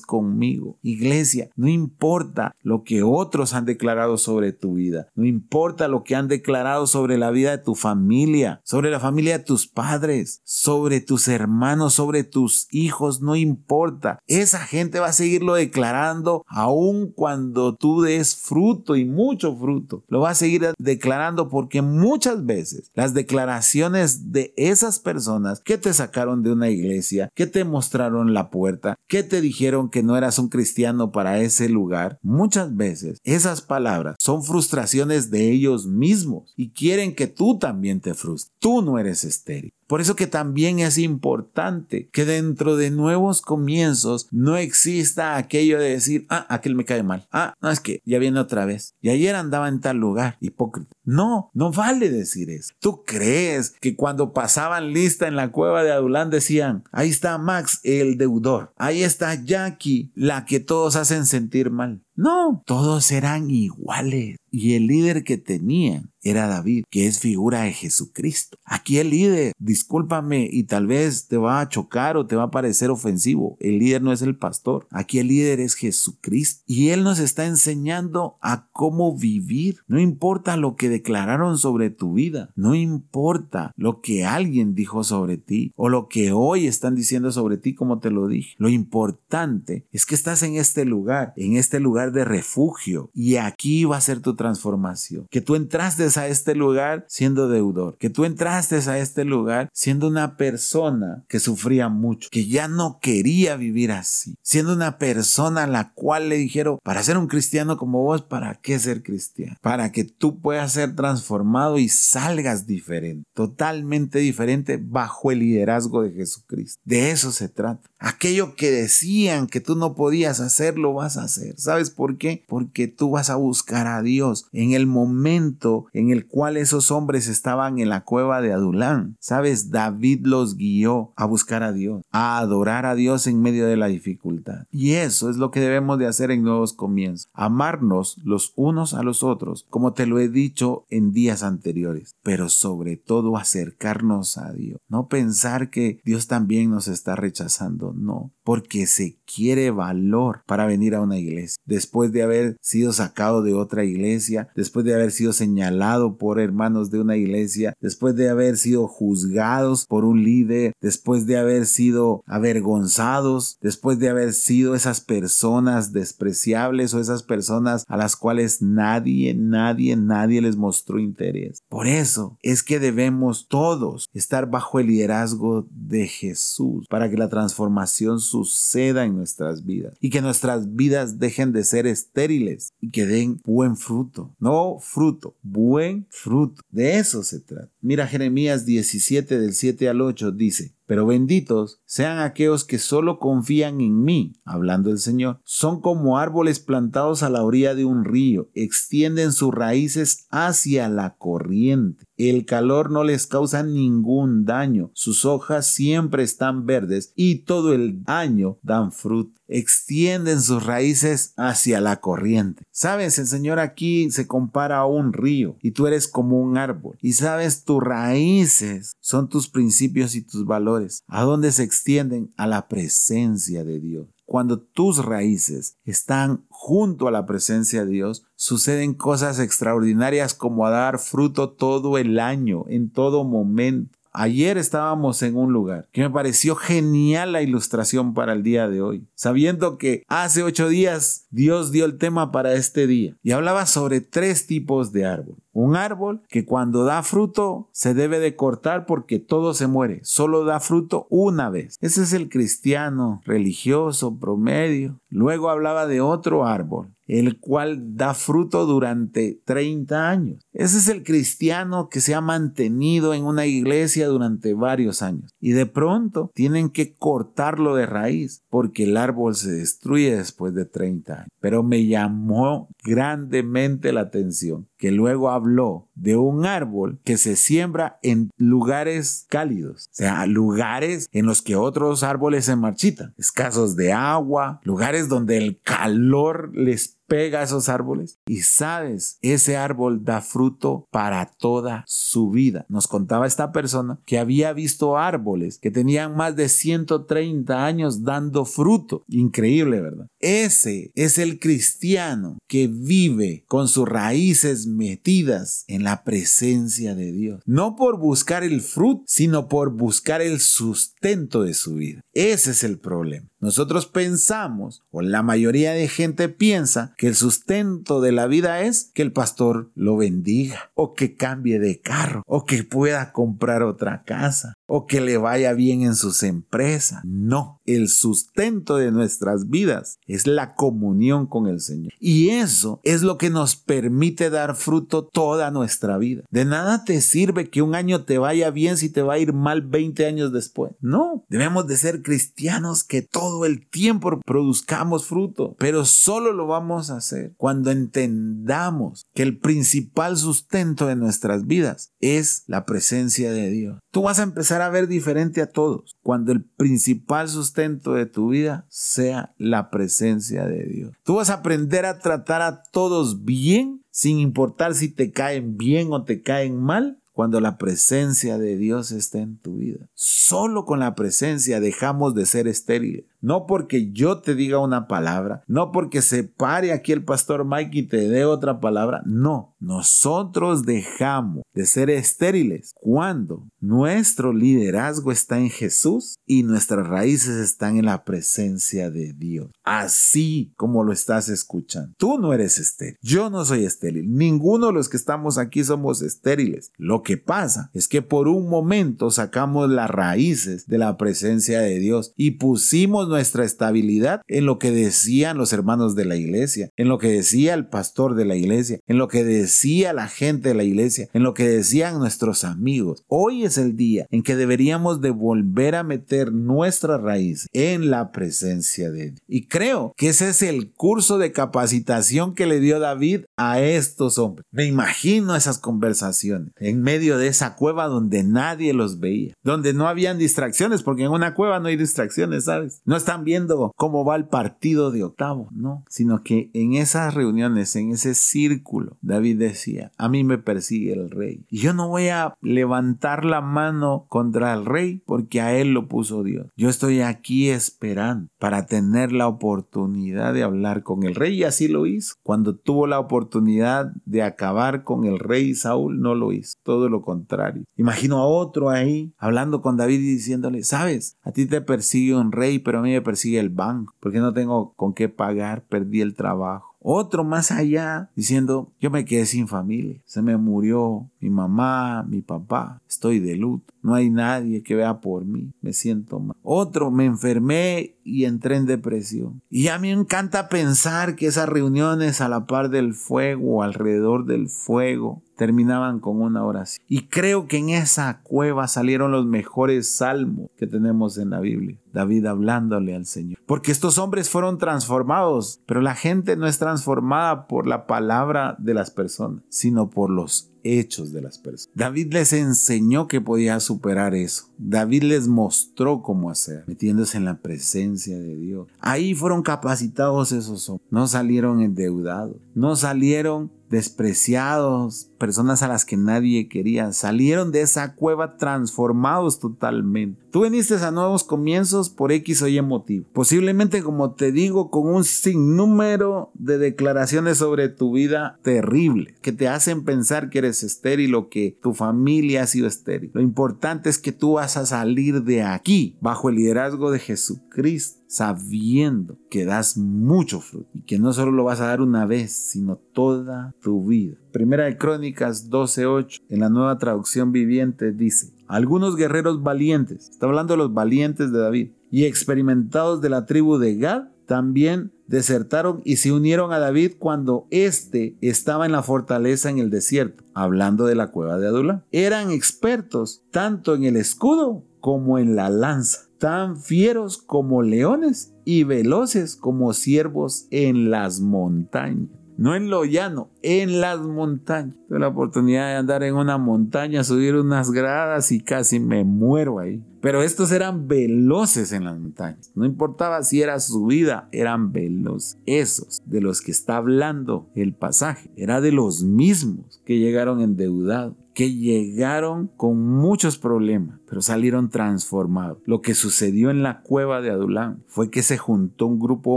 conmigo. 0.00 0.78
Iglesia, 0.82 1.50
no 1.56 1.68
importa 1.68 2.52
lo 2.62 2.84
que 2.84 3.02
otros 3.02 3.54
han 3.54 3.64
declarado 3.64 4.16
sobre 4.16 4.52
tu 4.52 4.74
vida, 4.74 5.08
no 5.14 5.24
importa 5.24 5.88
lo 5.88 6.04
que 6.04 6.14
han 6.14 6.28
declarado 6.28 6.86
sobre 6.86 7.18
la 7.18 7.30
vida 7.30 7.50
de 7.50 7.62
tu 7.62 7.74
familia, 7.74 8.60
sobre 8.64 8.90
la 8.90 9.00
familia 9.00 9.38
de 9.38 9.44
tus 9.44 9.66
padres, 9.66 10.40
sobre 10.44 11.00
tus 11.00 11.28
hermanos, 11.28 11.94
sobre 11.94 12.24
tus 12.24 12.66
hijos, 12.70 13.20
no 13.20 13.36
importa. 13.36 14.18
Esa 14.26 14.60
gente 14.60 15.00
va 15.00 15.08
a 15.08 15.12
seguirlo 15.12 15.54
declarando 15.54 16.44
aun 16.60 17.12
cuando 17.12 17.74
tú 17.74 18.02
des 18.02 18.36
fruto 18.36 18.96
y 18.96 19.04
mucho 19.04 19.56
fruto. 19.56 20.04
Lo 20.08 20.20
va 20.20 20.30
a 20.30 20.34
seguir 20.34 20.74
declarando 20.78 21.48
porque 21.48 21.82
muchas 21.82 22.44
veces 22.44 22.90
las 22.94 23.14
declaraciones 23.14 24.32
de 24.32 24.52
esas 24.56 24.98
personas 24.98 25.60
que 25.60 25.78
te 25.78 25.92
sacaron 25.92 26.42
de 26.42 26.52
una 26.52 26.70
iglesia, 26.70 27.30
que 27.34 27.46
te 27.46 27.64
mostraron 27.64 28.34
la 28.34 28.50
puerta, 28.50 28.96
que 29.06 29.22
te 29.22 29.40
dijeron 29.40 29.90
que 29.90 30.02
no 30.02 30.16
eras 30.16 30.38
un 30.38 30.48
cristiano 30.48 31.12
para 31.12 31.40
ese 31.40 31.68
lugar, 31.68 32.18
muchas 32.22 32.76
veces 32.76 33.18
esas 33.24 33.60
palabras 33.60 34.16
son 34.18 34.42
frustraciones 34.42 35.30
de 35.30 35.50
ellos 35.50 35.86
mismos 35.86 36.52
y 36.56 36.70
quieren 36.70 37.14
que 37.14 37.26
tú 37.26 37.58
también 37.58 38.00
te 38.00 38.14
frustres. 38.14 38.52
Tú 38.58 38.82
no 38.82 38.98
eres 38.98 39.24
estéril. 39.24 39.72
Por 39.90 40.00
eso 40.00 40.14
que 40.14 40.28
también 40.28 40.78
es 40.78 40.98
importante 40.98 42.08
que 42.12 42.24
dentro 42.24 42.76
de 42.76 42.92
nuevos 42.92 43.42
comienzos 43.42 44.28
no 44.30 44.56
exista 44.56 45.36
aquello 45.36 45.80
de 45.80 45.90
decir, 45.90 46.26
ah, 46.28 46.46
aquel 46.48 46.76
me 46.76 46.84
cae 46.84 47.02
mal. 47.02 47.26
Ah, 47.32 47.54
no, 47.60 47.72
es 47.72 47.80
que 47.80 48.00
ya 48.04 48.20
viene 48.20 48.38
otra 48.38 48.66
vez. 48.66 48.94
Y 49.00 49.08
ayer 49.08 49.34
andaba 49.34 49.66
en 49.66 49.80
tal 49.80 49.96
lugar, 49.96 50.36
hipócrita. 50.40 50.92
No, 51.02 51.50
no 51.54 51.72
vale 51.72 52.08
decir 52.08 52.50
eso. 52.50 52.72
¿Tú 52.78 53.02
crees 53.04 53.70
que 53.80 53.96
cuando 53.96 54.32
pasaban 54.32 54.92
lista 54.92 55.26
en 55.26 55.34
la 55.34 55.50
cueva 55.50 55.82
de 55.82 55.90
Adulán 55.90 56.30
decían, 56.30 56.84
ahí 56.92 57.08
está 57.08 57.36
Max, 57.38 57.80
el 57.82 58.16
deudor. 58.16 58.72
Ahí 58.76 59.02
está 59.02 59.34
Jackie, 59.42 60.12
la 60.14 60.44
que 60.44 60.60
todos 60.60 60.94
hacen 60.94 61.26
sentir 61.26 61.72
mal. 61.72 62.04
No, 62.20 62.62
todos 62.66 63.12
eran 63.12 63.50
iguales. 63.50 64.36
Y 64.50 64.74
el 64.74 64.88
líder 64.88 65.24
que 65.24 65.38
tenían 65.38 66.10
era 66.22 66.48
David, 66.48 66.84
que 66.90 67.06
es 67.06 67.18
figura 67.18 67.62
de 67.62 67.72
Jesucristo. 67.72 68.58
Aquí 68.64 68.98
el 68.98 69.10
líder, 69.10 69.52
discúlpame, 69.58 70.48
y 70.50 70.64
tal 70.64 70.86
vez 70.86 71.28
te 71.28 71.36
va 71.36 71.60
a 71.60 71.68
chocar 71.68 72.16
o 72.16 72.26
te 72.26 72.36
va 72.36 72.44
a 72.44 72.50
parecer 72.50 72.90
ofensivo. 72.90 73.56
El 73.60 73.78
líder 73.78 74.02
no 74.02 74.12
es 74.12 74.20
el 74.20 74.36
pastor. 74.36 74.86
Aquí 74.90 75.18
el 75.18 75.28
líder 75.28 75.60
es 75.60 75.74
Jesucristo. 75.74 76.62
Y 76.66 76.90
Él 76.90 77.04
nos 77.04 77.20
está 77.20 77.46
enseñando 77.46 78.36
a 78.42 78.68
cómo 78.72 79.16
vivir. 79.16 79.78
No 79.86 79.98
importa 79.98 80.56
lo 80.56 80.76
que 80.76 80.88
declararon 80.88 81.56
sobre 81.56 81.90
tu 81.90 82.14
vida. 82.14 82.50
No 82.54 82.74
importa 82.74 83.72
lo 83.76 84.00
que 84.00 84.24
alguien 84.24 84.74
dijo 84.74 85.04
sobre 85.04 85.38
ti 85.38 85.72
o 85.76 85.88
lo 85.88 86.08
que 86.08 86.32
hoy 86.32 86.66
están 86.66 86.94
diciendo 86.94 87.32
sobre 87.32 87.56
ti, 87.56 87.74
como 87.74 87.98
te 87.98 88.10
lo 88.10 88.26
dije. 88.26 88.56
Lo 88.58 88.68
importante 88.68 89.86
es 89.90 90.04
que 90.04 90.16
estás 90.16 90.42
en 90.42 90.56
este 90.56 90.84
lugar, 90.84 91.32
en 91.36 91.56
este 91.56 91.80
lugar 91.80 92.09
de 92.12 92.24
refugio. 92.24 93.10
Y 93.14 93.36
aquí 93.36 93.84
va 93.84 93.96
a 93.96 94.00
ser 94.00 94.20
tu 94.20 94.36
transformación. 94.36 95.26
Que 95.30 95.40
tú 95.40 95.54
entraste 95.54 96.08
a 96.18 96.28
este 96.28 96.54
lugar 96.54 97.04
siendo 97.08 97.48
deudor. 97.48 97.96
Que 97.98 98.10
tú 98.10 98.24
entraste 98.24 98.76
a 98.76 98.98
este 98.98 99.24
lugar 99.24 99.68
siendo 99.72 100.08
una 100.08 100.36
persona 100.36 101.24
que 101.28 101.40
sufría 101.40 101.88
mucho. 101.88 102.28
Que 102.30 102.46
ya 102.46 102.68
no 102.68 102.98
quería 103.00 103.56
vivir 103.56 103.92
así. 103.92 104.36
Siendo 104.42 104.72
una 104.72 104.98
persona 104.98 105.64
a 105.64 105.66
la 105.66 105.92
cual 105.92 106.28
le 106.28 106.36
dijeron, 106.36 106.78
para 106.82 107.02
ser 107.02 107.18
un 107.18 107.26
cristiano 107.26 107.76
como 107.76 108.02
vos, 108.02 108.22
¿para 108.22 108.54
qué 108.54 108.78
ser 108.78 109.02
cristiano? 109.02 109.56
Para 109.60 109.92
que 109.92 110.04
tú 110.04 110.40
puedas 110.40 110.72
ser 110.72 110.94
transformado 110.94 111.78
y 111.78 111.88
salgas 111.88 112.66
diferente. 112.66 113.24
Totalmente 113.34 114.18
diferente 114.18 114.78
bajo 114.82 115.30
el 115.30 115.40
liderazgo 115.40 116.02
de 116.02 116.12
Jesucristo. 116.12 116.80
De 116.84 117.10
eso 117.10 117.32
se 117.32 117.48
trata. 117.48 117.88
Aquello 117.98 118.54
que 118.54 118.70
decían 118.70 119.46
que 119.46 119.60
tú 119.60 119.76
no 119.76 119.94
podías 119.94 120.40
hacer, 120.40 120.78
lo 120.78 120.94
vas 120.94 121.16
a 121.16 121.24
hacer. 121.24 121.54
¿Sabes 121.90 121.96
por 121.96 122.18
qué? 122.18 122.44
Porque 122.46 122.88
tú 122.88 123.12
vas 123.12 123.30
a 123.30 123.36
buscar 123.36 123.86
a 123.86 124.02
Dios 124.02 124.46
en 124.52 124.72
el 124.72 124.86
momento 124.86 125.86
en 125.94 126.10
el 126.10 126.26
cual 126.26 126.58
esos 126.58 126.90
hombres 126.90 127.26
estaban 127.26 127.78
en 127.78 127.88
la 127.88 128.04
cueva 128.04 128.42
de 128.42 128.52
Adulán. 128.52 129.16
¿Sabes? 129.18 129.70
David 129.70 130.26
los 130.26 130.56
guió 130.56 131.12
a 131.16 131.24
buscar 131.24 131.62
a 131.62 131.72
Dios, 131.72 132.02
a 132.12 132.38
adorar 132.38 132.84
a 132.84 132.94
Dios 132.94 133.26
en 133.26 133.40
medio 133.40 133.66
de 133.66 133.78
la 133.78 133.86
dificultad. 133.86 134.66
Y 134.70 134.92
eso 134.92 135.30
es 135.30 135.38
lo 135.38 135.50
que 135.50 135.60
debemos 135.60 135.98
de 135.98 136.06
hacer 136.06 136.30
en 136.30 136.42
nuevos 136.42 136.74
comienzos. 136.74 137.30
Amarnos 137.32 138.18
los 138.24 138.52
unos 138.56 138.92
a 138.92 139.02
los 139.02 139.24
otros, 139.24 139.66
como 139.70 139.94
te 139.94 140.06
lo 140.06 140.18
he 140.18 140.28
dicho 140.28 140.84
en 140.90 141.12
días 141.12 141.42
anteriores, 141.42 142.14
pero 142.22 142.50
sobre 142.50 142.98
todo 142.98 143.38
acercarnos 143.38 144.36
a 144.36 144.52
Dios. 144.52 144.78
No 144.88 145.08
pensar 145.08 145.70
que 145.70 146.00
Dios 146.04 146.26
también 146.26 146.70
nos 146.70 146.88
está 146.88 147.16
rechazando 147.16 147.94
no, 147.94 148.32
porque 148.50 148.88
se 148.88 149.16
quiere 149.32 149.70
valor 149.70 150.42
para 150.44 150.66
venir 150.66 150.96
a 150.96 151.00
una 151.00 151.16
iglesia. 151.16 151.56
Después 151.64 152.10
de 152.10 152.24
haber 152.24 152.56
sido 152.60 152.92
sacado 152.92 153.42
de 153.42 153.54
otra 153.54 153.84
iglesia, 153.84 154.48
después 154.56 154.84
de 154.84 154.92
haber 154.92 155.12
sido 155.12 155.32
señalado 155.32 156.18
por 156.18 156.40
hermanos 156.40 156.90
de 156.90 156.98
una 156.98 157.16
iglesia, 157.16 157.74
después 157.80 158.16
de 158.16 158.28
haber 158.28 158.56
sido 158.56 158.88
juzgados 158.88 159.86
por 159.86 160.04
un 160.04 160.24
líder, 160.24 160.72
después 160.80 161.26
de 161.26 161.38
haber 161.38 161.66
sido 161.66 162.24
avergonzados, 162.26 163.56
después 163.60 164.00
de 164.00 164.08
haber 164.08 164.32
sido 164.32 164.74
esas 164.74 165.00
personas 165.00 165.92
despreciables 165.92 166.92
o 166.92 166.98
esas 166.98 167.22
personas 167.22 167.84
a 167.86 167.96
las 167.96 168.16
cuales 168.16 168.62
nadie, 168.62 169.32
nadie, 169.32 169.94
nadie 169.94 170.40
les 170.40 170.56
mostró 170.56 170.98
interés. 170.98 171.60
Por 171.68 171.86
eso 171.86 172.36
es 172.42 172.64
que 172.64 172.80
debemos 172.80 173.46
todos 173.46 174.08
estar 174.12 174.50
bajo 174.50 174.80
el 174.80 174.88
liderazgo 174.88 175.68
de 175.70 176.08
Jesús 176.08 176.88
para 176.88 177.08
que 177.08 177.16
la 177.16 177.28
transformación 177.28 178.18
suceda 178.18 178.39
en 178.72 179.16
nuestras 179.16 179.64
vidas 179.64 179.94
y 180.00 180.10
que 180.10 180.22
nuestras 180.22 180.74
vidas 180.74 181.18
dejen 181.18 181.52
de 181.52 181.64
ser 181.64 181.86
estériles 181.86 182.72
y 182.80 182.90
que 182.90 183.06
den 183.06 183.40
buen 183.44 183.76
fruto. 183.76 184.34
No 184.38 184.78
fruto, 184.80 185.36
buen 185.42 186.06
fruto. 186.10 186.62
De 186.70 186.98
eso 186.98 187.22
se 187.22 187.40
trata. 187.40 187.70
Mira 187.80 188.06
Jeremías 188.06 188.66
17 188.66 189.38
del 189.38 189.54
7 189.54 189.88
al 189.88 190.00
8 190.00 190.32
dice, 190.32 190.74
pero 190.90 191.06
benditos 191.06 191.80
sean 191.84 192.18
aquellos 192.18 192.64
que 192.64 192.80
solo 192.80 193.20
confían 193.20 193.80
en 193.80 194.02
mí, 194.02 194.32
hablando 194.44 194.90
el 194.90 194.98
Señor. 194.98 195.38
Son 195.44 195.80
como 195.80 196.18
árboles 196.18 196.58
plantados 196.58 197.22
a 197.22 197.30
la 197.30 197.44
orilla 197.44 197.76
de 197.76 197.84
un 197.84 198.04
río, 198.04 198.50
extienden 198.54 199.30
sus 199.32 199.54
raíces 199.54 200.26
hacia 200.30 200.88
la 200.88 201.14
corriente. 201.16 202.06
El 202.28 202.44
calor 202.44 202.90
no 202.90 203.02
les 203.02 203.26
causa 203.26 203.62
ningún 203.62 204.44
daño, 204.44 204.90
sus 204.92 205.24
hojas 205.24 205.66
siempre 205.66 206.22
están 206.22 206.66
verdes 206.66 207.12
y 207.16 207.44
todo 207.44 207.72
el 207.72 208.02
año 208.06 208.58
dan 208.62 208.92
fruto 208.92 209.40
extienden 209.50 210.40
sus 210.40 210.64
raíces 210.64 211.34
hacia 211.36 211.80
la 211.80 212.00
corriente. 212.00 212.64
Sabes, 212.70 213.18
el 213.18 213.26
Señor 213.26 213.58
aquí 213.58 214.10
se 214.10 214.26
compara 214.26 214.78
a 214.78 214.86
un 214.86 215.12
río 215.12 215.56
y 215.60 215.72
tú 215.72 215.86
eres 215.86 216.08
como 216.08 216.40
un 216.40 216.56
árbol. 216.56 216.96
Y 217.02 217.12
sabes, 217.12 217.64
tus 217.64 217.82
raíces 217.82 218.92
son 219.00 219.28
tus 219.28 219.48
principios 219.48 220.14
y 220.14 220.22
tus 220.22 220.46
valores. 220.46 221.02
¿A 221.08 221.22
dónde 221.22 221.52
se 221.52 221.64
extienden? 221.64 222.32
A 222.36 222.46
la 222.46 222.68
presencia 222.68 223.64
de 223.64 223.80
Dios. 223.80 224.06
Cuando 224.30 224.60
tus 224.60 225.04
raíces 225.04 225.76
están 225.84 226.44
junto 226.50 227.08
a 227.08 227.10
la 227.10 227.26
presencia 227.26 227.84
de 227.84 227.90
Dios, 227.90 228.22
suceden 228.36 228.94
cosas 228.94 229.40
extraordinarias 229.40 230.34
como 230.34 230.70
dar 230.70 231.00
fruto 231.00 231.50
todo 231.50 231.98
el 231.98 232.20
año, 232.20 232.62
en 232.68 232.92
todo 232.92 233.24
momento. 233.24 233.98
Ayer 234.12 234.56
estábamos 234.56 235.20
en 235.22 235.36
un 235.36 235.52
lugar 235.52 235.88
que 235.90 236.02
me 236.02 236.10
pareció 236.10 236.54
genial 236.54 237.32
la 237.32 237.42
ilustración 237.42 238.14
para 238.14 238.32
el 238.32 238.44
día 238.44 238.68
de 238.68 238.80
hoy, 238.80 239.08
sabiendo 239.16 239.78
que 239.78 240.04
hace 240.06 240.44
ocho 240.44 240.68
días 240.68 241.26
Dios 241.30 241.72
dio 241.72 241.84
el 241.84 241.98
tema 241.98 242.30
para 242.30 242.54
este 242.54 242.86
día 242.86 243.16
y 243.24 243.32
hablaba 243.32 243.66
sobre 243.66 244.00
tres 244.00 244.46
tipos 244.46 244.92
de 244.92 245.06
árbol. 245.06 245.38
Un 245.52 245.76
árbol 245.76 246.22
que 246.28 246.44
cuando 246.44 246.84
da 246.84 247.02
fruto 247.02 247.68
se 247.72 247.94
debe 247.94 248.18
de 248.20 248.36
cortar 248.36 248.86
porque 248.86 249.18
todo 249.18 249.54
se 249.54 249.66
muere. 249.66 250.00
Solo 250.02 250.44
da 250.44 250.60
fruto 250.60 251.06
una 251.10 251.50
vez. 251.50 251.76
Ese 251.80 252.02
es 252.02 252.12
el 252.12 252.28
cristiano 252.28 253.20
religioso 253.24 254.18
promedio. 254.18 255.00
Luego 255.08 255.50
hablaba 255.50 255.86
de 255.86 256.00
otro 256.00 256.46
árbol 256.46 256.94
el 257.18 257.38
cual 257.38 257.96
da 257.96 258.14
fruto 258.14 258.66
durante 258.66 259.40
30 259.44 260.08
años. 260.08 260.46
Ese 260.52 260.78
es 260.78 260.88
el 260.88 261.02
cristiano 261.02 261.88
que 261.88 262.00
se 262.00 262.14
ha 262.14 262.20
mantenido 262.20 263.14
en 263.14 263.24
una 263.24 263.46
iglesia 263.46 264.06
durante 264.06 264.54
varios 264.54 265.02
años. 265.02 265.32
Y 265.40 265.50
de 265.50 265.66
pronto 265.66 266.30
tienen 266.34 266.70
que 266.70 266.94
cortarlo 266.94 267.74
de 267.74 267.86
raíz 267.86 268.42
porque 268.48 268.84
el 268.84 268.96
árbol 268.96 269.34
se 269.34 269.50
destruye 269.50 270.16
después 270.16 270.54
de 270.54 270.66
30 270.66 271.14
años. 271.14 271.28
Pero 271.40 271.62
me 271.62 271.86
llamó 271.86 272.68
grandemente 272.82 273.92
la 273.92 274.02
atención 274.02 274.68
que 274.76 274.90
luego 274.90 275.30
habló 275.30 275.88
de 275.94 276.16
un 276.16 276.46
árbol 276.46 277.00
que 277.04 277.16
se 277.16 277.36
siembra 277.36 277.98
en 278.02 278.30
lugares 278.36 279.26
cálidos, 279.28 279.88
o 279.92 279.94
sea, 279.94 280.26
lugares 280.26 281.08
en 281.12 281.26
los 281.26 281.42
que 281.42 281.56
otros 281.56 282.02
árboles 282.02 282.46
se 282.46 282.56
marchitan, 282.56 283.14
escasos 283.18 283.76
de 283.76 283.92
agua, 283.92 284.60
lugares 284.64 285.08
donde 285.08 285.36
el 285.36 285.60
calor 285.60 286.50
les 286.54 286.99
pega 287.10 287.42
esos 287.42 287.68
árboles 287.68 288.20
y 288.24 288.42
sabes, 288.42 289.18
ese 289.20 289.56
árbol 289.56 290.04
da 290.04 290.20
fruto 290.20 290.86
para 290.92 291.26
toda 291.26 291.82
su 291.88 292.30
vida. 292.30 292.66
Nos 292.68 292.86
contaba 292.86 293.26
esta 293.26 293.50
persona 293.50 293.98
que 294.06 294.20
había 294.20 294.52
visto 294.52 294.96
árboles 294.96 295.58
que 295.58 295.72
tenían 295.72 296.14
más 296.14 296.36
de 296.36 296.48
130 296.48 297.66
años 297.66 298.04
dando 298.04 298.44
fruto. 298.44 299.04
Increíble, 299.08 299.80
¿verdad? 299.80 300.06
Ese 300.20 300.92
es 300.94 301.18
el 301.18 301.40
cristiano 301.40 302.38
que 302.46 302.68
vive 302.68 303.44
con 303.48 303.66
sus 303.66 303.88
raíces 303.88 304.68
metidas 304.68 305.64
en 305.66 305.82
la 305.82 306.04
presencia 306.04 306.94
de 306.94 307.10
Dios. 307.10 307.42
No 307.44 307.74
por 307.74 307.98
buscar 307.98 308.44
el 308.44 308.60
fruto, 308.60 309.02
sino 309.08 309.48
por 309.48 309.72
buscar 309.72 310.22
el 310.22 310.38
sustento 310.38 311.42
de 311.42 311.54
su 311.54 311.74
vida. 311.74 312.02
Ese 312.12 312.52
es 312.52 312.62
el 312.62 312.78
problema. 312.78 313.26
Nosotros 313.40 313.86
pensamos, 313.86 314.82
o 314.90 315.00
la 315.00 315.22
mayoría 315.22 315.72
de 315.72 315.88
gente 315.88 316.28
piensa, 316.28 316.94
que 316.98 317.08
el 317.08 317.14
sustento 317.14 318.02
de 318.02 318.12
la 318.12 318.26
vida 318.26 318.60
es 318.60 318.90
que 318.94 319.00
el 319.00 319.12
pastor 319.12 319.70
lo 319.74 319.96
bendiga, 319.96 320.70
o 320.74 320.92
que 320.92 321.16
cambie 321.16 321.58
de 321.58 321.80
carro, 321.80 322.22
o 322.26 322.44
que 322.44 322.64
pueda 322.64 323.12
comprar 323.12 323.62
otra 323.62 324.02
casa, 324.02 324.52
o 324.72 324.86
que 324.86 325.00
le 325.00 325.18
vaya 325.18 325.52
bien 325.52 325.82
en 325.82 325.96
sus 325.96 326.22
empresas. 326.22 327.00
No, 327.04 327.60
el 327.66 327.88
sustento 327.88 328.76
de 328.76 328.92
nuestras 328.92 329.50
vidas 329.50 329.98
es 330.06 330.28
la 330.28 330.54
comunión 330.54 331.26
con 331.26 331.48
el 331.48 331.60
Señor. 331.60 331.92
Y 331.98 332.28
eso 332.28 332.80
es 332.84 333.02
lo 333.02 333.18
que 333.18 333.30
nos 333.30 333.56
permite 333.56 334.30
dar 334.30 334.54
fruto 334.54 335.04
toda 335.04 335.50
nuestra 335.50 335.98
vida. 335.98 336.22
De 336.30 336.44
nada 336.44 336.84
te 336.84 337.00
sirve 337.00 337.50
que 337.50 337.62
un 337.62 337.74
año 337.74 338.04
te 338.04 338.18
vaya 338.18 338.50
bien 338.52 338.76
si 338.76 338.88
te 338.90 339.02
va 339.02 339.14
a 339.14 339.18
ir 339.18 339.32
mal 339.32 339.62
20 339.62 340.06
años 340.06 340.32
después. 340.32 340.72
No, 340.80 341.24
debemos 341.28 341.66
de 341.66 341.76
ser 341.76 342.02
cristianos 342.02 342.84
que 342.84 343.02
todo 343.02 343.46
el 343.46 343.68
tiempo 343.68 344.20
produzcamos 344.24 345.06
fruto, 345.06 345.56
pero 345.58 345.84
solo 345.84 346.32
lo 346.32 346.46
vamos 346.46 346.90
a 346.90 346.98
hacer 346.98 347.34
cuando 347.36 347.72
entendamos 347.72 349.04
que 349.14 349.24
el 349.24 349.36
principal 349.36 350.16
sustento 350.16 350.86
de 350.86 350.94
nuestras 350.94 351.46
vidas 351.46 351.90
es 351.98 352.44
la 352.46 352.64
presencia 352.64 353.32
de 353.32 353.50
Dios. 353.50 353.80
Tú 353.90 354.02
vas 354.02 354.20
a 354.20 354.22
empezar 354.22 354.59
a 354.60 354.68
ver 354.68 354.88
diferente 354.88 355.40
a 355.40 355.50
todos 355.50 355.96
cuando 356.02 356.32
el 356.32 356.44
principal 356.44 357.28
sustento 357.28 357.94
de 357.94 358.06
tu 358.06 358.30
vida 358.30 358.66
sea 358.68 359.34
la 359.38 359.70
presencia 359.70 360.46
de 360.46 360.64
Dios. 360.64 360.92
Tú 361.04 361.16
vas 361.16 361.30
a 361.30 361.34
aprender 361.34 361.86
a 361.86 361.98
tratar 361.98 362.42
a 362.42 362.62
todos 362.62 363.24
bien 363.24 363.82
sin 363.90 364.18
importar 364.18 364.74
si 364.74 364.88
te 364.88 365.10
caen 365.10 365.56
bien 365.56 365.92
o 365.92 366.04
te 366.04 366.22
caen 366.22 366.56
mal 366.56 367.00
cuando 367.12 367.40
la 367.40 367.58
presencia 367.58 368.38
de 368.38 368.56
Dios 368.56 368.92
está 368.92 369.18
en 369.18 369.36
tu 369.36 369.56
vida. 369.56 369.88
Solo 369.94 370.64
con 370.64 370.80
la 370.80 370.94
presencia 370.94 371.60
dejamos 371.60 372.14
de 372.14 372.24
ser 372.24 372.48
estériles. 372.48 373.04
No 373.20 373.46
porque 373.46 373.92
yo 373.92 374.18
te 374.18 374.34
diga 374.34 374.58
una 374.58 374.88
palabra, 374.88 375.42
no 375.46 375.72
porque 375.72 376.02
se 376.02 376.24
pare 376.24 376.72
aquí 376.72 376.92
el 376.92 377.04
pastor 377.04 377.44
Mike 377.44 377.78
y 377.78 377.82
te 377.84 378.08
dé 378.08 378.24
otra 378.24 378.60
palabra, 378.60 379.02
no. 379.04 379.54
Nosotros 379.60 380.64
dejamos 380.64 381.42
de 381.52 381.66
ser 381.66 381.90
estériles 381.90 382.72
cuando 382.74 383.46
nuestro 383.60 384.32
liderazgo 384.32 385.12
está 385.12 385.38
en 385.38 385.50
Jesús 385.50 386.16
y 386.26 386.44
nuestras 386.44 386.86
raíces 386.86 387.36
están 387.36 387.76
en 387.76 387.84
la 387.84 388.04
presencia 388.04 388.90
de 388.90 389.12
Dios. 389.12 389.50
Así 389.62 390.54
como 390.56 390.82
lo 390.82 390.92
estás 390.92 391.28
escuchando. 391.28 391.94
Tú 391.98 392.18
no 392.18 392.32
eres 392.32 392.58
estéril. 392.58 392.96
Yo 393.02 393.28
no 393.28 393.44
soy 393.44 393.64
estéril. 393.66 394.10
Ninguno 394.10 394.68
de 394.68 394.72
los 394.72 394.88
que 394.88 394.96
estamos 394.96 395.36
aquí 395.36 395.62
somos 395.62 396.00
estériles. 396.00 396.72
Lo 396.78 397.02
que 397.02 397.18
pasa 397.18 397.70
es 397.74 397.86
que 397.86 398.00
por 398.00 398.28
un 398.28 398.48
momento 398.48 399.10
sacamos 399.10 399.68
las 399.68 399.90
raíces 399.90 400.66
de 400.66 400.78
la 400.78 400.96
presencia 400.96 401.60
de 401.60 401.78
Dios 401.78 402.14
y 402.16 402.32
pusimos 402.32 403.09
nuestra 403.10 403.44
estabilidad 403.44 404.22
en 404.26 404.46
lo 404.46 404.58
que 404.58 404.70
decían 404.70 405.36
los 405.36 405.52
hermanos 405.52 405.94
de 405.94 406.06
la 406.06 406.16
iglesia, 406.16 406.70
en 406.76 406.88
lo 406.88 406.98
que 406.98 407.08
decía 407.08 407.54
el 407.54 407.66
pastor 407.66 408.14
de 408.14 408.24
la 408.24 408.36
iglesia, 408.36 408.80
en 408.86 408.98
lo 408.98 409.08
que 409.08 409.24
decía 409.24 409.92
la 409.92 410.08
gente 410.08 410.50
de 410.50 410.54
la 410.54 410.64
iglesia, 410.64 411.08
en 411.12 411.22
lo 411.22 411.34
que 411.34 411.48
decían 411.48 411.98
nuestros 411.98 412.44
amigos. 412.44 413.04
Hoy 413.08 413.44
es 413.44 413.58
el 413.58 413.76
día 413.76 414.06
en 414.10 414.22
que 414.22 414.36
deberíamos 414.36 415.00
de 415.00 415.10
volver 415.10 415.74
a 415.74 415.82
meter 415.82 416.32
nuestra 416.32 416.98
raíz 416.98 417.46
en 417.52 417.90
la 417.90 418.12
presencia 418.12 418.90
de 418.90 419.10
Dios. 419.10 419.20
Y 419.28 419.46
creo 419.46 419.92
que 419.96 420.08
ese 420.08 420.30
es 420.30 420.42
el 420.42 420.72
curso 420.72 421.18
de 421.18 421.32
capacitación 421.32 422.34
que 422.34 422.46
le 422.46 422.60
dio 422.60 422.80
David 422.80 423.22
a 423.36 423.60
estos 423.60 424.18
hombres. 424.18 424.46
Me 424.50 424.66
imagino 424.66 425.36
esas 425.36 425.58
conversaciones 425.58 426.52
en 426.56 426.82
medio 426.82 427.18
de 427.18 427.28
esa 427.28 427.56
cueva 427.56 427.86
donde 427.86 428.22
nadie 428.22 428.72
los 428.72 429.00
veía, 429.00 429.34
donde 429.42 429.72
no 429.72 429.88
habían 429.88 430.18
distracciones, 430.18 430.82
porque 430.82 431.04
en 431.04 431.10
una 431.10 431.34
cueva 431.34 431.60
no 431.60 431.68
hay 431.68 431.76
distracciones, 431.76 432.44
¿sabes? 432.44 432.82
Están 433.00 433.24
viendo 433.24 433.72
cómo 433.76 434.04
va 434.04 434.16
el 434.16 434.26
partido 434.26 434.90
de 434.90 435.02
octavo, 435.02 435.48
no, 435.52 435.84
sino 435.88 436.22
que 436.22 436.50
en 436.54 436.74
esas 436.74 437.14
reuniones, 437.14 437.74
en 437.76 437.90
ese 437.90 438.14
círculo, 438.14 438.96
David 439.00 439.38
decía, 439.38 439.92
a 439.96 440.08
mí 440.08 440.24
me 440.24 440.38
persigue 440.38 440.92
el 440.92 441.10
rey. 441.10 441.44
Y 441.48 441.58
yo 441.58 441.72
no 441.72 441.88
voy 441.88 442.08
a 442.08 442.34
levantar 442.40 443.24
la 443.24 443.40
mano 443.40 444.06
contra 444.08 444.52
el 444.54 444.66
rey 444.66 445.02
porque 445.06 445.40
a 445.40 445.56
él 445.56 445.72
lo 445.72 445.88
puso 445.88 446.22
Dios. 446.22 446.46
Yo 446.56 446.68
estoy 446.68 447.00
aquí 447.00 447.48
esperando 447.48 448.28
para 448.38 448.66
tener 448.66 449.12
la 449.12 449.28
oportunidad 449.28 450.34
de 450.34 450.42
hablar 450.42 450.82
con 450.82 451.02
el 451.04 451.14
rey 451.14 451.34
y 451.34 451.44
así 451.44 451.68
lo 451.68 451.86
hizo. 451.86 452.14
Cuando 452.22 452.56
tuvo 452.56 452.86
la 452.86 452.98
oportunidad 452.98 453.92
de 454.04 454.22
acabar 454.22 454.84
con 454.84 455.04
el 455.04 455.18
rey 455.18 455.54
Saúl, 455.54 456.00
no 456.00 456.14
lo 456.14 456.32
hizo, 456.32 456.54
todo 456.62 456.88
lo 456.88 457.02
contrario. 457.02 457.64
Imagino 457.76 458.18
a 458.18 458.26
otro 458.26 458.70
ahí 458.70 459.12
hablando 459.18 459.62
con 459.62 459.76
David 459.76 460.00
y 460.00 460.12
diciéndole, 460.12 460.62
sabes, 460.62 461.16
a 461.22 461.32
ti 461.32 461.46
te 461.46 461.60
persigue 461.60 462.14
un 462.14 462.32
rey, 462.32 462.58
pero 462.58 462.78
a 462.78 462.82
mí 462.82 462.89
me 462.92 463.02
persigue 463.02 463.40
el 463.40 463.50
banco, 463.50 463.94
porque 464.00 464.18
no 464.18 464.32
tengo 464.32 464.72
con 464.74 464.94
qué 464.94 465.08
pagar, 465.08 465.62
perdí 465.62 466.00
el 466.00 466.14
trabajo. 466.14 466.70
Otro 466.82 467.24
más 467.24 467.50
allá 467.50 468.10
diciendo, 468.16 468.72
yo 468.80 468.90
me 468.90 469.04
quedé 469.04 469.26
sin 469.26 469.48
familia, 469.48 470.00
se 470.06 470.22
me 470.22 470.38
murió 470.38 471.10
mi 471.20 471.28
mamá, 471.28 472.04
mi 472.08 472.22
papá, 472.22 472.80
estoy 472.88 473.18
de 473.18 473.36
luto, 473.36 473.74
no 473.82 473.94
hay 473.94 474.08
nadie 474.08 474.62
que 474.62 474.74
vea 474.74 475.00
por 475.00 475.26
mí, 475.26 475.52
me 475.60 475.74
siento 475.74 476.20
mal. 476.20 476.36
Otro, 476.42 476.90
me 476.90 477.04
enfermé 477.04 477.96
y 478.02 478.24
entré 478.24 478.56
en 478.56 478.64
depresión. 478.64 479.42
Y 479.50 479.68
a 479.68 479.78
mí 479.78 479.94
me 479.94 480.00
encanta 480.00 480.48
pensar 480.48 481.16
que 481.16 481.26
esas 481.26 481.50
reuniones 481.50 482.22
a 482.22 482.30
la 482.30 482.46
par 482.46 482.70
del 482.70 482.94
fuego, 482.94 483.62
alrededor 483.62 484.24
del 484.24 484.48
fuego, 484.48 485.22
terminaban 485.40 486.00
con 486.00 486.20
una 486.20 486.44
oración. 486.44 486.84
Y 486.86 487.06
creo 487.08 487.48
que 487.48 487.56
en 487.56 487.70
esa 487.70 488.20
cueva 488.20 488.68
salieron 488.68 489.10
los 489.10 489.24
mejores 489.24 489.90
salmos 489.90 490.50
que 490.58 490.66
tenemos 490.66 491.16
en 491.16 491.30
la 491.30 491.40
Biblia. 491.40 491.78
David 491.94 492.26
hablándole 492.26 492.94
al 492.94 493.06
Señor. 493.06 493.38
Porque 493.46 493.72
estos 493.72 493.96
hombres 493.96 494.28
fueron 494.28 494.58
transformados, 494.58 495.62
pero 495.64 495.80
la 495.80 495.94
gente 495.94 496.36
no 496.36 496.46
es 496.46 496.58
transformada 496.58 497.46
por 497.46 497.66
la 497.66 497.86
palabra 497.86 498.54
de 498.58 498.74
las 498.74 498.90
personas, 498.90 499.42
sino 499.48 499.88
por 499.88 500.10
los 500.10 500.50
hechos 500.62 501.10
de 501.10 501.22
las 501.22 501.38
personas. 501.38 501.74
David 501.74 502.12
les 502.12 502.34
enseñó 502.34 503.08
que 503.08 503.22
podía 503.22 503.58
superar 503.60 504.14
eso. 504.14 504.50
David 504.58 505.04
les 505.04 505.26
mostró 505.26 506.02
cómo 506.02 506.28
hacer, 506.30 506.64
metiéndose 506.66 507.16
en 507.16 507.24
la 507.24 507.40
presencia 507.40 508.18
de 508.18 508.36
Dios. 508.36 508.68
Ahí 508.78 509.14
fueron 509.14 509.42
capacitados 509.42 510.32
esos 510.32 510.68
hombres. 510.68 510.86
No 510.90 511.06
salieron 511.06 511.62
endeudados, 511.62 512.36
no 512.54 512.76
salieron 512.76 513.50
despreciados, 513.70 515.08
personas 515.16 515.62
a 515.62 515.68
las 515.68 515.84
que 515.84 515.96
nadie 515.96 516.48
quería. 516.48 516.92
Salieron 516.92 517.52
de 517.52 517.62
esa 517.62 517.94
cueva 517.94 518.36
transformados 518.36 519.38
totalmente 519.38 520.20
Tú 520.30 520.42
viniste 520.42 520.76
a 520.76 520.92
nuevos 520.92 521.24
comienzos 521.24 521.90
por 521.90 522.12
X 522.12 522.42
o 522.42 522.48
Y 522.48 522.62
motivo. 522.62 523.04
Posiblemente, 523.12 523.82
como 523.82 524.12
te 524.12 524.30
digo, 524.30 524.70
con 524.70 524.86
un 524.86 525.02
sinnúmero 525.02 526.30
de 526.34 526.56
declaraciones 526.56 527.38
sobre 527.38 527.68
tu 527.68 527.94
vida 527.94 528.38
terrible, 528.42 529.16
que 529.22 529.32
te 529.32 529.48
hacen 529.48 529.84
pensar 529.84 530.30
que 530.30 530.38
eres 530.38 530.62
estéril 530.62 531.16
o 531.16 531.28
que 531.28 531.58
tu 531.60 531.74
familia 531.74 532.44
ha 532.44 532.46
sido 532.46 532.68
estéril. 532.68 533.10
Lo 533.12 533.20
importante 533.20 533.90
es 533.90 533.98
que 533.98 534.12
tú 534.12 534.34
vas 534.34 534.56
a 534.56 534.66
salir 534.66 535.24
de 535.24 535.42
aquí 535.42 535.96
bajo 536.00 536.28
el 536.28 536.36
liderazgo 536.36 536.92
de 536.92 537.00
Jesucristo 537.00 538.00
sabiendo 538.10 539.18
que 539.30 539.44
das 539.44 539.76
mucho 539.76 540.40
fruto 540.40 540.68
y 540.74 540.82
que 540.82 540.98
no 540.98 541.12
solo 541.12 541.30
lo 541.30 541.44
vas 541.44 541.60
a 541.60 541.66
dar 541.66 541.80
una 541.80 542.06
vez, 542.06 542.32
sino 542.32 542.74
toda 542.76 543.54
tu 543.62 543.86
vida. 543.86 544.16
Primera 544.32 544.64
de 544.64 544.76
Crónicas 544.76 545.48
12:8 545.48 546.20
en 546.28 546.40
la 546.40 546.48
nueva 546.48 546.76
traducción 546.78 547.30
viviente 547.30 547.92
dice, 547.92 548.32
algunos 548.50 548.96
guerreros 548.96 549.42
valientes, 549.42 550.10
está 550.10 550.26
hablando 550.26 550.54
de 550.54 550.58
los 550.58 550.74
valientes 550.74 551.32
de 551.32 551.38
David, 551.38 551.70
y 551.90 552.04
experimentados 552.04 553.00
de 553.00 553.08
la 553.08 553.26
tribu 553.26 553.58
de 553.58 553.76
Gad, 553.76 554.08
también 554.26 554.92
desertaron 555.06 555.82
y 555.84 555.96
se 555.96 556.12
unieron 556.12 556.52
a 556.52 556.60
David 556.60 556.92
cuando 556.98 557.48
éste 557.50 558.16
estaba 558.20 558.64
en 558.64 558.72
la 558.72 558.84
fortaleza 558.84 559.50
en 559.50 559.58
el 559.58 559.70
desierto, 559.70 560.22
hablando 560.34 560.86
de 560.86 560.94
la 560.94 561.08
cueva 561.08 561.38
de 561.38 561.48
Adulá. 561.48 561.84
Eran 561.90 562.30
expertos 562.30 563.24
tanto 563.32 563.74
en 563.74 563.84
el 563.84 563.96
escudo 563.96 564.64
como 564.78 565.18
en 565.18 565.34
la 565.34 565.50
lanza 565.50 566.10
tan 566.20 566.58
fieros 566.58 567.16
como 567.18 567.62
leones 567.62 568.34
y 568.44 568.64
veloces 568.64 569.36
como 569.36 569.72
ciervos 569.72 570.46
en 570.50 570.90
las 570.90 571.20
montañas. 571.20 572.10
No 572.36 572.54
en 572.54 572.70
lo 572.70 572.84
llano, 572.84 573.30
en 573.42 573.80
las 573.80 574.00
montañas. 574.00 574.76
Tuve 574.88 574.98
la 574.98 575.08
oportunidad 575.08 575.68
de 575.68 575.76
andar 575.76 576.02
en 576.02 576.14
una 576.14 576.38
montaña, 576.38 577.04
subir 577.04 577.36
unas 577.36 577.70
gradas 577.70 578.32
y 578.32 578.40
casi 578.40 578.80
me 578.80 579.04
muero 579.04 579.58
ahí. 579.58 579.82
Pero 580.00 580.22
estos 580.22 580.50
eran 580.50 580.88
veloces 580.88 581.72
en 581.72 581.84
las 581.84 581.98
montañas. 581.98 582.50
No 582.54 582.64
importaba 582.64 583.22
si 583.22 583.42
era 583.42 583.60
subida, 583.60 584.28
eran 584.32 584.72
veloces. 584.72 585.38
Esos 585.46 586.00
de 586.06 586.20
los 586.20 586.40
que 586.40 586.50
está 586.50 586.78
hablando 586.78 587.50
el 587.54 587.74
pasaje, 587.74 588.30
era 588.36 588.60
de 588.60 588.72
los 588.72 589.02
mismos 589.02 589.82
que 589.84 589.98
llegaron 589.98 590.40
endeudados 590.40 591.14
que 591.34 591.54
llegaron 591.54 592.50
con 592.56 592.84
muchos 592.84 593.38
problemas, 593.38 593.98
pero 594.06 594.20
salieron 594.20 594.68
transformados. 594.68 595.58
Lo 595.64 595.80
que 595.80 595.94
sucedió 595.94 596.50
en 596.50 596.62
la 596.62 596.82
cueva 596.82 597.20
de 597.20 597.30
Adulán 597.30 597.82
fue 597.86 598.10
que 598.10 598.22
se 598.22 598.36
juntó 598.36 598.86
un 598.86 598.98
grupo 598.98 599.36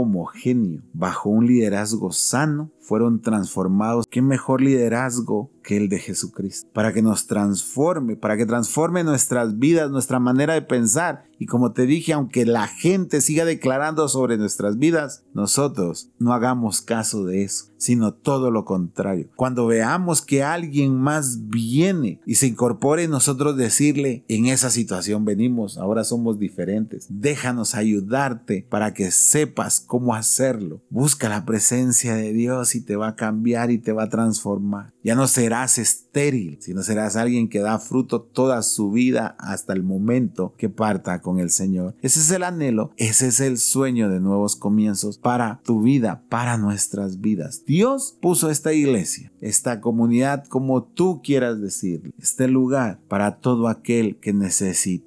homogéneo 0.00 0.82
bajo 0.92 1.30
un 1.30 1.46
liderazgo 1.46 2.12
sano, 2.12 2.70
fueron 2.80 3.22
transformados. 3.22 3.93
¿Qué 4.10 4.22
mejor 4.22 4.60
liderazgo 4.60 5.50
que 5.64 5.76
el 5.76 5.88
de 5.88 5.98
Jesucristo? 5.98 6.70
Para 6.72 6.92
que 6.92 7.02
nos 7.02 7.26
transforme, 7.26 8.14
para 8.14 8.36
que 8.36 8.46
transforme 8.46 9.02
nuestras 9.02 9.58
vidas, 9.58 9.90
nuestra 9.90 10.20
manera 10.20 10.54
de 10.54 10.62
pensar. 10.62 11.24
Y 11.40 11.46
como 11.46 11.72
te 11.72 11.86
dije, 11.86 12.12
aunque 12.12 12.46
la 12.46 12.68
gente 12.68 13.20
siga 13.20 13.44
declarando 13.44 14.08
sobre 14.08 14.36
nuestras 14.36 14.78
vidas, 14.78 15.24
nosotros 15.34 16.10
no 16.20 16.32
hagamos 16.32 16.80
caso 16.80 17.24
de 17.24 17.42
eso 17.42 17.74
sino 17.84 18.14
todo 18.14 18.50
lo 18.50 18.64
contrario. 18.64 19.28
Cuando 19.36 19.66
veamos 19.66 20.22
que 20.22 20.42
alguien 20.42 20.96
más 20.96 21.48
viene 21.48 22.18
y 22.24 22.36
se 22.36 22.46
incorpore, 22.46 23.08
nosotros 23.08 23.58
decirle, 23.58 24.24
en 24.28 24.46
esa 24.46 24.70
situación 24.70 25.26
venimos, 25.26 25.76
ahora 25.76 26.02
somos 26.04 26.38
diferentes, 26.38 27.06
déjanos 27.10 27.74
ayudarte 27.74 28.66
para 28.70 28.94
que 28.94 29.10
sepas 29.10 29.80
cómo 29.80 30.14
hacerlo. 30.14 30.80
Busca 30.88 31.28
la 31.28 31.44
presencia 31.44 32.14
de 32.14 32.32
Dios 32.32 32.74
y 32.74 32.80
te 32.80 32.96
va 32.96 33.08
a 33.08 33.16
cambiar 33.16 33.70
y 33.70 33.76
te 33.76 33.92
va 33.92 34.04
a 34.04 34.08
transformar. 34.08 34.94
Ya 35.04 35.14
no 35.14 35.28
serás 35.54 35.78
estéril, 35.78 36.58
sino 36.60 36.82
serás 36.82 37.14
alguien 37.14 37.48
que 37.48 37.60
da 37.60 37.78
fruto 37.78 38.20
toda 38.20 38.60
su 38.62 38.90
vida 38.90 39.36
hasta 39.38 39.72
el 39.72 39.84
momento 39.84 40.52
que 40.58 40.68
parta 40.68 41.20
con 41.20 41.38
el 41.38 41.50
Señor. 41.50 41.94
Ese 42.02 42.18
es 42.18 42.30
el 42.32 42.42
anhelo, 42.42 42.90
ese 42.96 43.28
es 43.28 43.38
el 43.38 43.58
sueño 43.58 44.08
de 44.08 44.18
nuevos 44.18 44.56
comienzos 44.56 45.16
para 45.16 45.60
tu 45.64 45.82
vida, 45.82 46.24
para 46.28 46.56
nuestras 46.56 47.20
vidas. 47.20 47.62
Dios 47.66 48.18
puso 48.20 48.50
esta 48.50 48.72
iglesia, 48.72 49.30
esta 49.40 49.80
comunidad, 49.80 50.44
como 50.48 50.82
tú 50.82 51.20
quieras 51.22 51.60
decirle, 51.60 52.12
este 52.18 52.48
lugar 52.48 52.98
para 53.06 53.36
todo 53.36 53.68
aquel 53.68 54.16
que 54.16 54.32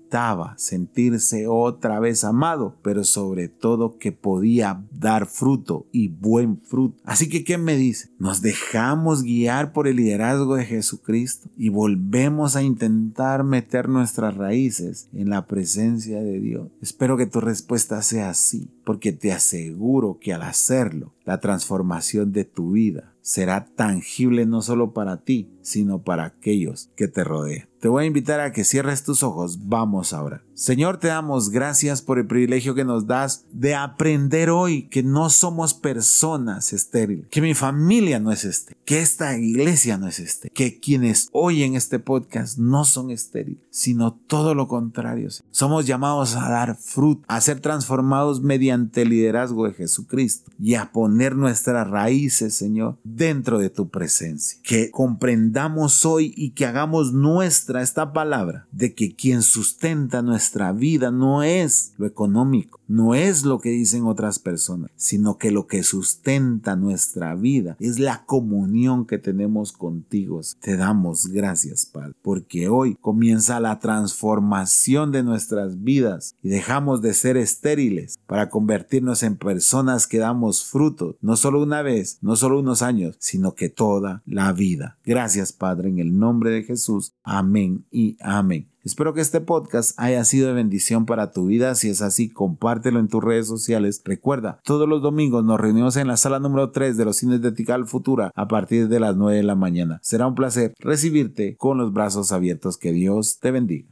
necesitaba 0.07 0.55
sentirse 0.57 1.47
otra 1.47 1.99
vez 1.99 2.23
amado, 2.23 2.77
pero 2.81 3.03
sobre 3.03 3.49
todo 3.49 3.97
que 3.97 4.11
podía 4.11 4.83
dar 4.91 5.27
fruto 5.27 5.85
y 5.91 6.07
buen 6.07 6.61
fruto. 6.61 7.01
Así 7.03 7.27
que, 7.29 7.43
¿qué 7.43 7.57
me 7.57 7.75
dice? 7.75 8.09
Nos 8.17 8.41
dejamos 8.41 9.23
guiar 9.23 9.73
por 9.73 9.87
el 9.87 9.97
liderazgo 9.97 10.55
de 10.55 10.65
Jesucristo 10.65 11.49
y 11.57 11.69
volvemos 11.69 12.55
a 12.55 12.63
intentar 12.63 13.43
meter 13.43 13.89
nuestras 13.89 14.35
raíces 14.35 15.09
en 15.13 15.29
la 15.29 15.45
presencia 15.45 16.21
de 16.21 16.39
Dios. 16.39 16.69
Espero 16.81 17.17
que 17.17 17.25
tu 17.25 17.41
respuesta 17.41 18.01
sea 18.01 18.33
sí, 18.33 18.69
porque 18.85 19.11
te 19.11 19.33
aseguro 19.33 20.19
que 20.21 20.33
al 20.33 20.43
hacerlo, 20.43 21.13
la 21.25 21.39
transformación 21.41 22.31
de 22.31 22.45
tu 22.45 22.71
vida 22.71 23.13
será 23.21 23.65
tangible 23.65 24.45
no 24.45 24.61
solo 24.61 24.93
para 24.93 25.17
ti, 25.17 25.49
sino 25.61 26.01
para 26.01 26.23
aquellos 26.23 26.89
que 26.95 27.09
te 27.09 27.25
rodean. 27.25 27.67
Te 27.79 27.87
voy 27.87 28.03
a 28.03 28.07
invitar 28.07 28.39
a 28.39 28.51
que 28.51 28.63
cierres 28.63 29.03
tus 29.03 29.23
ojos. 29.23 29.67
Vamos 29.67 30.13
ahora. 30.13 30.46
Señor, 30.57 30.97
te 30.97 31.09
damos 31.09 31.51
gracias 31.51 32.01
por 32.01 32.17
el 32.17 32.25
privilegio 32.25 32.73
que 32.73 32.83
nos 32.83 33.05
das 33.05 33.45
de 33.51 33.75
aprender 33.75 34.49
hoy 34.49 34.87
que 34.89 35.03
no 35.03 35.29
somos 35.29 35.75
personas 35.75 36.73
estériles, 36.73 37.27
que 37.29 37.43
mi 37.43 37.53
familia 37.53 38.19
no 38.19 38.31
es 38.31 38.43
este, 38.43 38.75
que 38.83 38.99
esta 38.99 39.37
iglesia 39.37 39.99
no 39.99 40.07
es 40.07 40.17
este, 40.17 40.49
que 40.49 40.79
quienes 40.79 41.29
oyen 41.31 41.75
este 41.75 41.99
podcast 41.99 42.57
no 42.57 42.85
son 42.85 43.11
estériles, 43.11 43.61
sino 43.69 44.15
todo 44.15 44.55
lo 44.55 44.67
contrario. 44.67 45.29
Somos 45.51 45.85
llamados 45.85 46.35
a 46.35 46.49
dar 46.49 46.75
fruto, 46.75 47.23
a 47.27 47.39
ser 47.39 47.59
transformados 47.59 48.41
mediante 48.41 49.03
el 49.03 49.09
liderazgo 49.09 49.67
de 49.67 49.75
Jesucristo 49.75 50.51
y 50.59 50.73
a 50.73 50.91
poner 50.91 51.35
nuestras 51.35 51.87
raíces, 51.87 52.55
Señor, 52.55 52.97
dentro 53.03 53.59
de 53.59 53.69
tu 53.69 53.89
presencia. 53.89 54.59
Que 54.63 54.89
comprendamos 54.89 56.03
hoy 56.03 56.33
y 56.35 56.51
que 56.51 56.65
hagamos 56.65 57.13
nuestra 57.13 57.83
esta 57.83 58.11
palabra 58.11 58.65
de 58.71 58.95
que 58.95 59.15
quien 59.15 59.43
sustenta 59.43 60.23
nuestra 60.23 60.46
vida 60.73 61.12
no 61.12 61.43
es 61.43 61.93
lo 61.97 62.05
económico, 62.05 62.79
no 62.88 63.15
es 63.15 63.43
lo 63.43 63.60
que 63.60 63.69
dicen 63.69 64.05
otras 64.05 64.39
personas, 64.39 64.91
sino 64.95 65.38
que 65.38 65.51
lo 65.51 65.67
que 65.67 65.83
sustenta 65.83 66.75
nuestra 66.75 67.36
vida 67.36 67.75
es 67.79 67.99
la 67.99 68.25
comunión 68.25 69.05
que 69.05 69.17
tenemos 69.17 69.71
contigo. 69.71 70.41
Te 70.60 70.77
damos 70.77 71.27
gracias, 71.27 71.86
Padre, 71.86 72.13
porque 72.21 72.67
hoy 72.67 72.95
comienza 73.01 73.60
la 73.60 73.79
transformación 73.79 75.12
de 75.12 75.23
nuestras 75.23 75.83
vidas 75.83 76.36
y 76.43 76.49
dejamos 76.49 77.01
de 77.01 77.13
ser 77.13 77.38
estériles 77.38 78.19
para 78.27 78.49
convertirnos 78.49 79.23
en 79.23 79.36
personas 79.36 80.07
que 80.07 80.17
damos 80.17 80.65
frutos, 80.65 81.15
no 81.21 81.36
solo 81.36 81.62
una 81.63 81.81
vez, 81.81 82.17
no 82.21 82.36
solo 82.36 82.60
unos 82.60 82.81
años, 82.81 83.15
sino 83.19 83.55
que 83.55 83.69
toda 83.69 84.21
la 84.25 84.51
vida. 84.53 84.97
Gracias, 85.05 85.53
Padre, 85.53 85.89
en 85.89 85.99
el 85.99 86.17
nombre 86.17 86.51
de 86.51 86.63
Jesús. 86.63 87.13
Amén 87.23 87.86
y 87.91 88.17
amén. 88.19 88.67
Espero 88.88 89.13
que 89.13 89.19
este 89.19 89.41
podcast 89.41 90.00
haya 90.00 90.23
sido 90.23 90.47
de 90.47 90.54
bendición 90.54 91.06
para 91.06 91.32
tu 91.34 91.47
vida. 91.47 91.76
Si 91.76 91.89
es 91.89 92.02
así, 92.02 92.30
compártelo 92.30 93.02
en 93.02 93.10
tus 93.10 93.21
redes 93.21 93.45
sociales. 93.45 94.02
Recuerda, 94.06 94.62
todos 94.63 94.88
los 94.88 95.02
domingos 95.02 95.43
nos 95.43 95.60
reunimos 95.60 95.97
en 95.97 96.08
la 96.08 96.15
sala 96.15 96.39
número 96.39 96.71
3 96.71 96.95
de 96.95 97.04
los 97.04 97.17
cines 97.17 97.41
de 97.41 97.52
Tical 97.52 97.86
Futura 97.86 98.32
a 98.34 98.47
partir 98.47 98.88
de 98.88 99.02
las 99.02 99.17
9 99.17 99.36
de 99.36 99.43
la 99.43 99.56
mañana. 99.56 100.00
Será 100.04 100.26
un 100.26 100.36
placer 100.36 100.73
recibirte 100.80 101.58
con 101.58 101.78
los 101.78 101.91
brazos 101.91 102.32
abiertos. 102.32 102.78
Que 102.78 102.93
Dios 102.93 103.39
te 103.41 103.52
bendiga. 103.52 103.89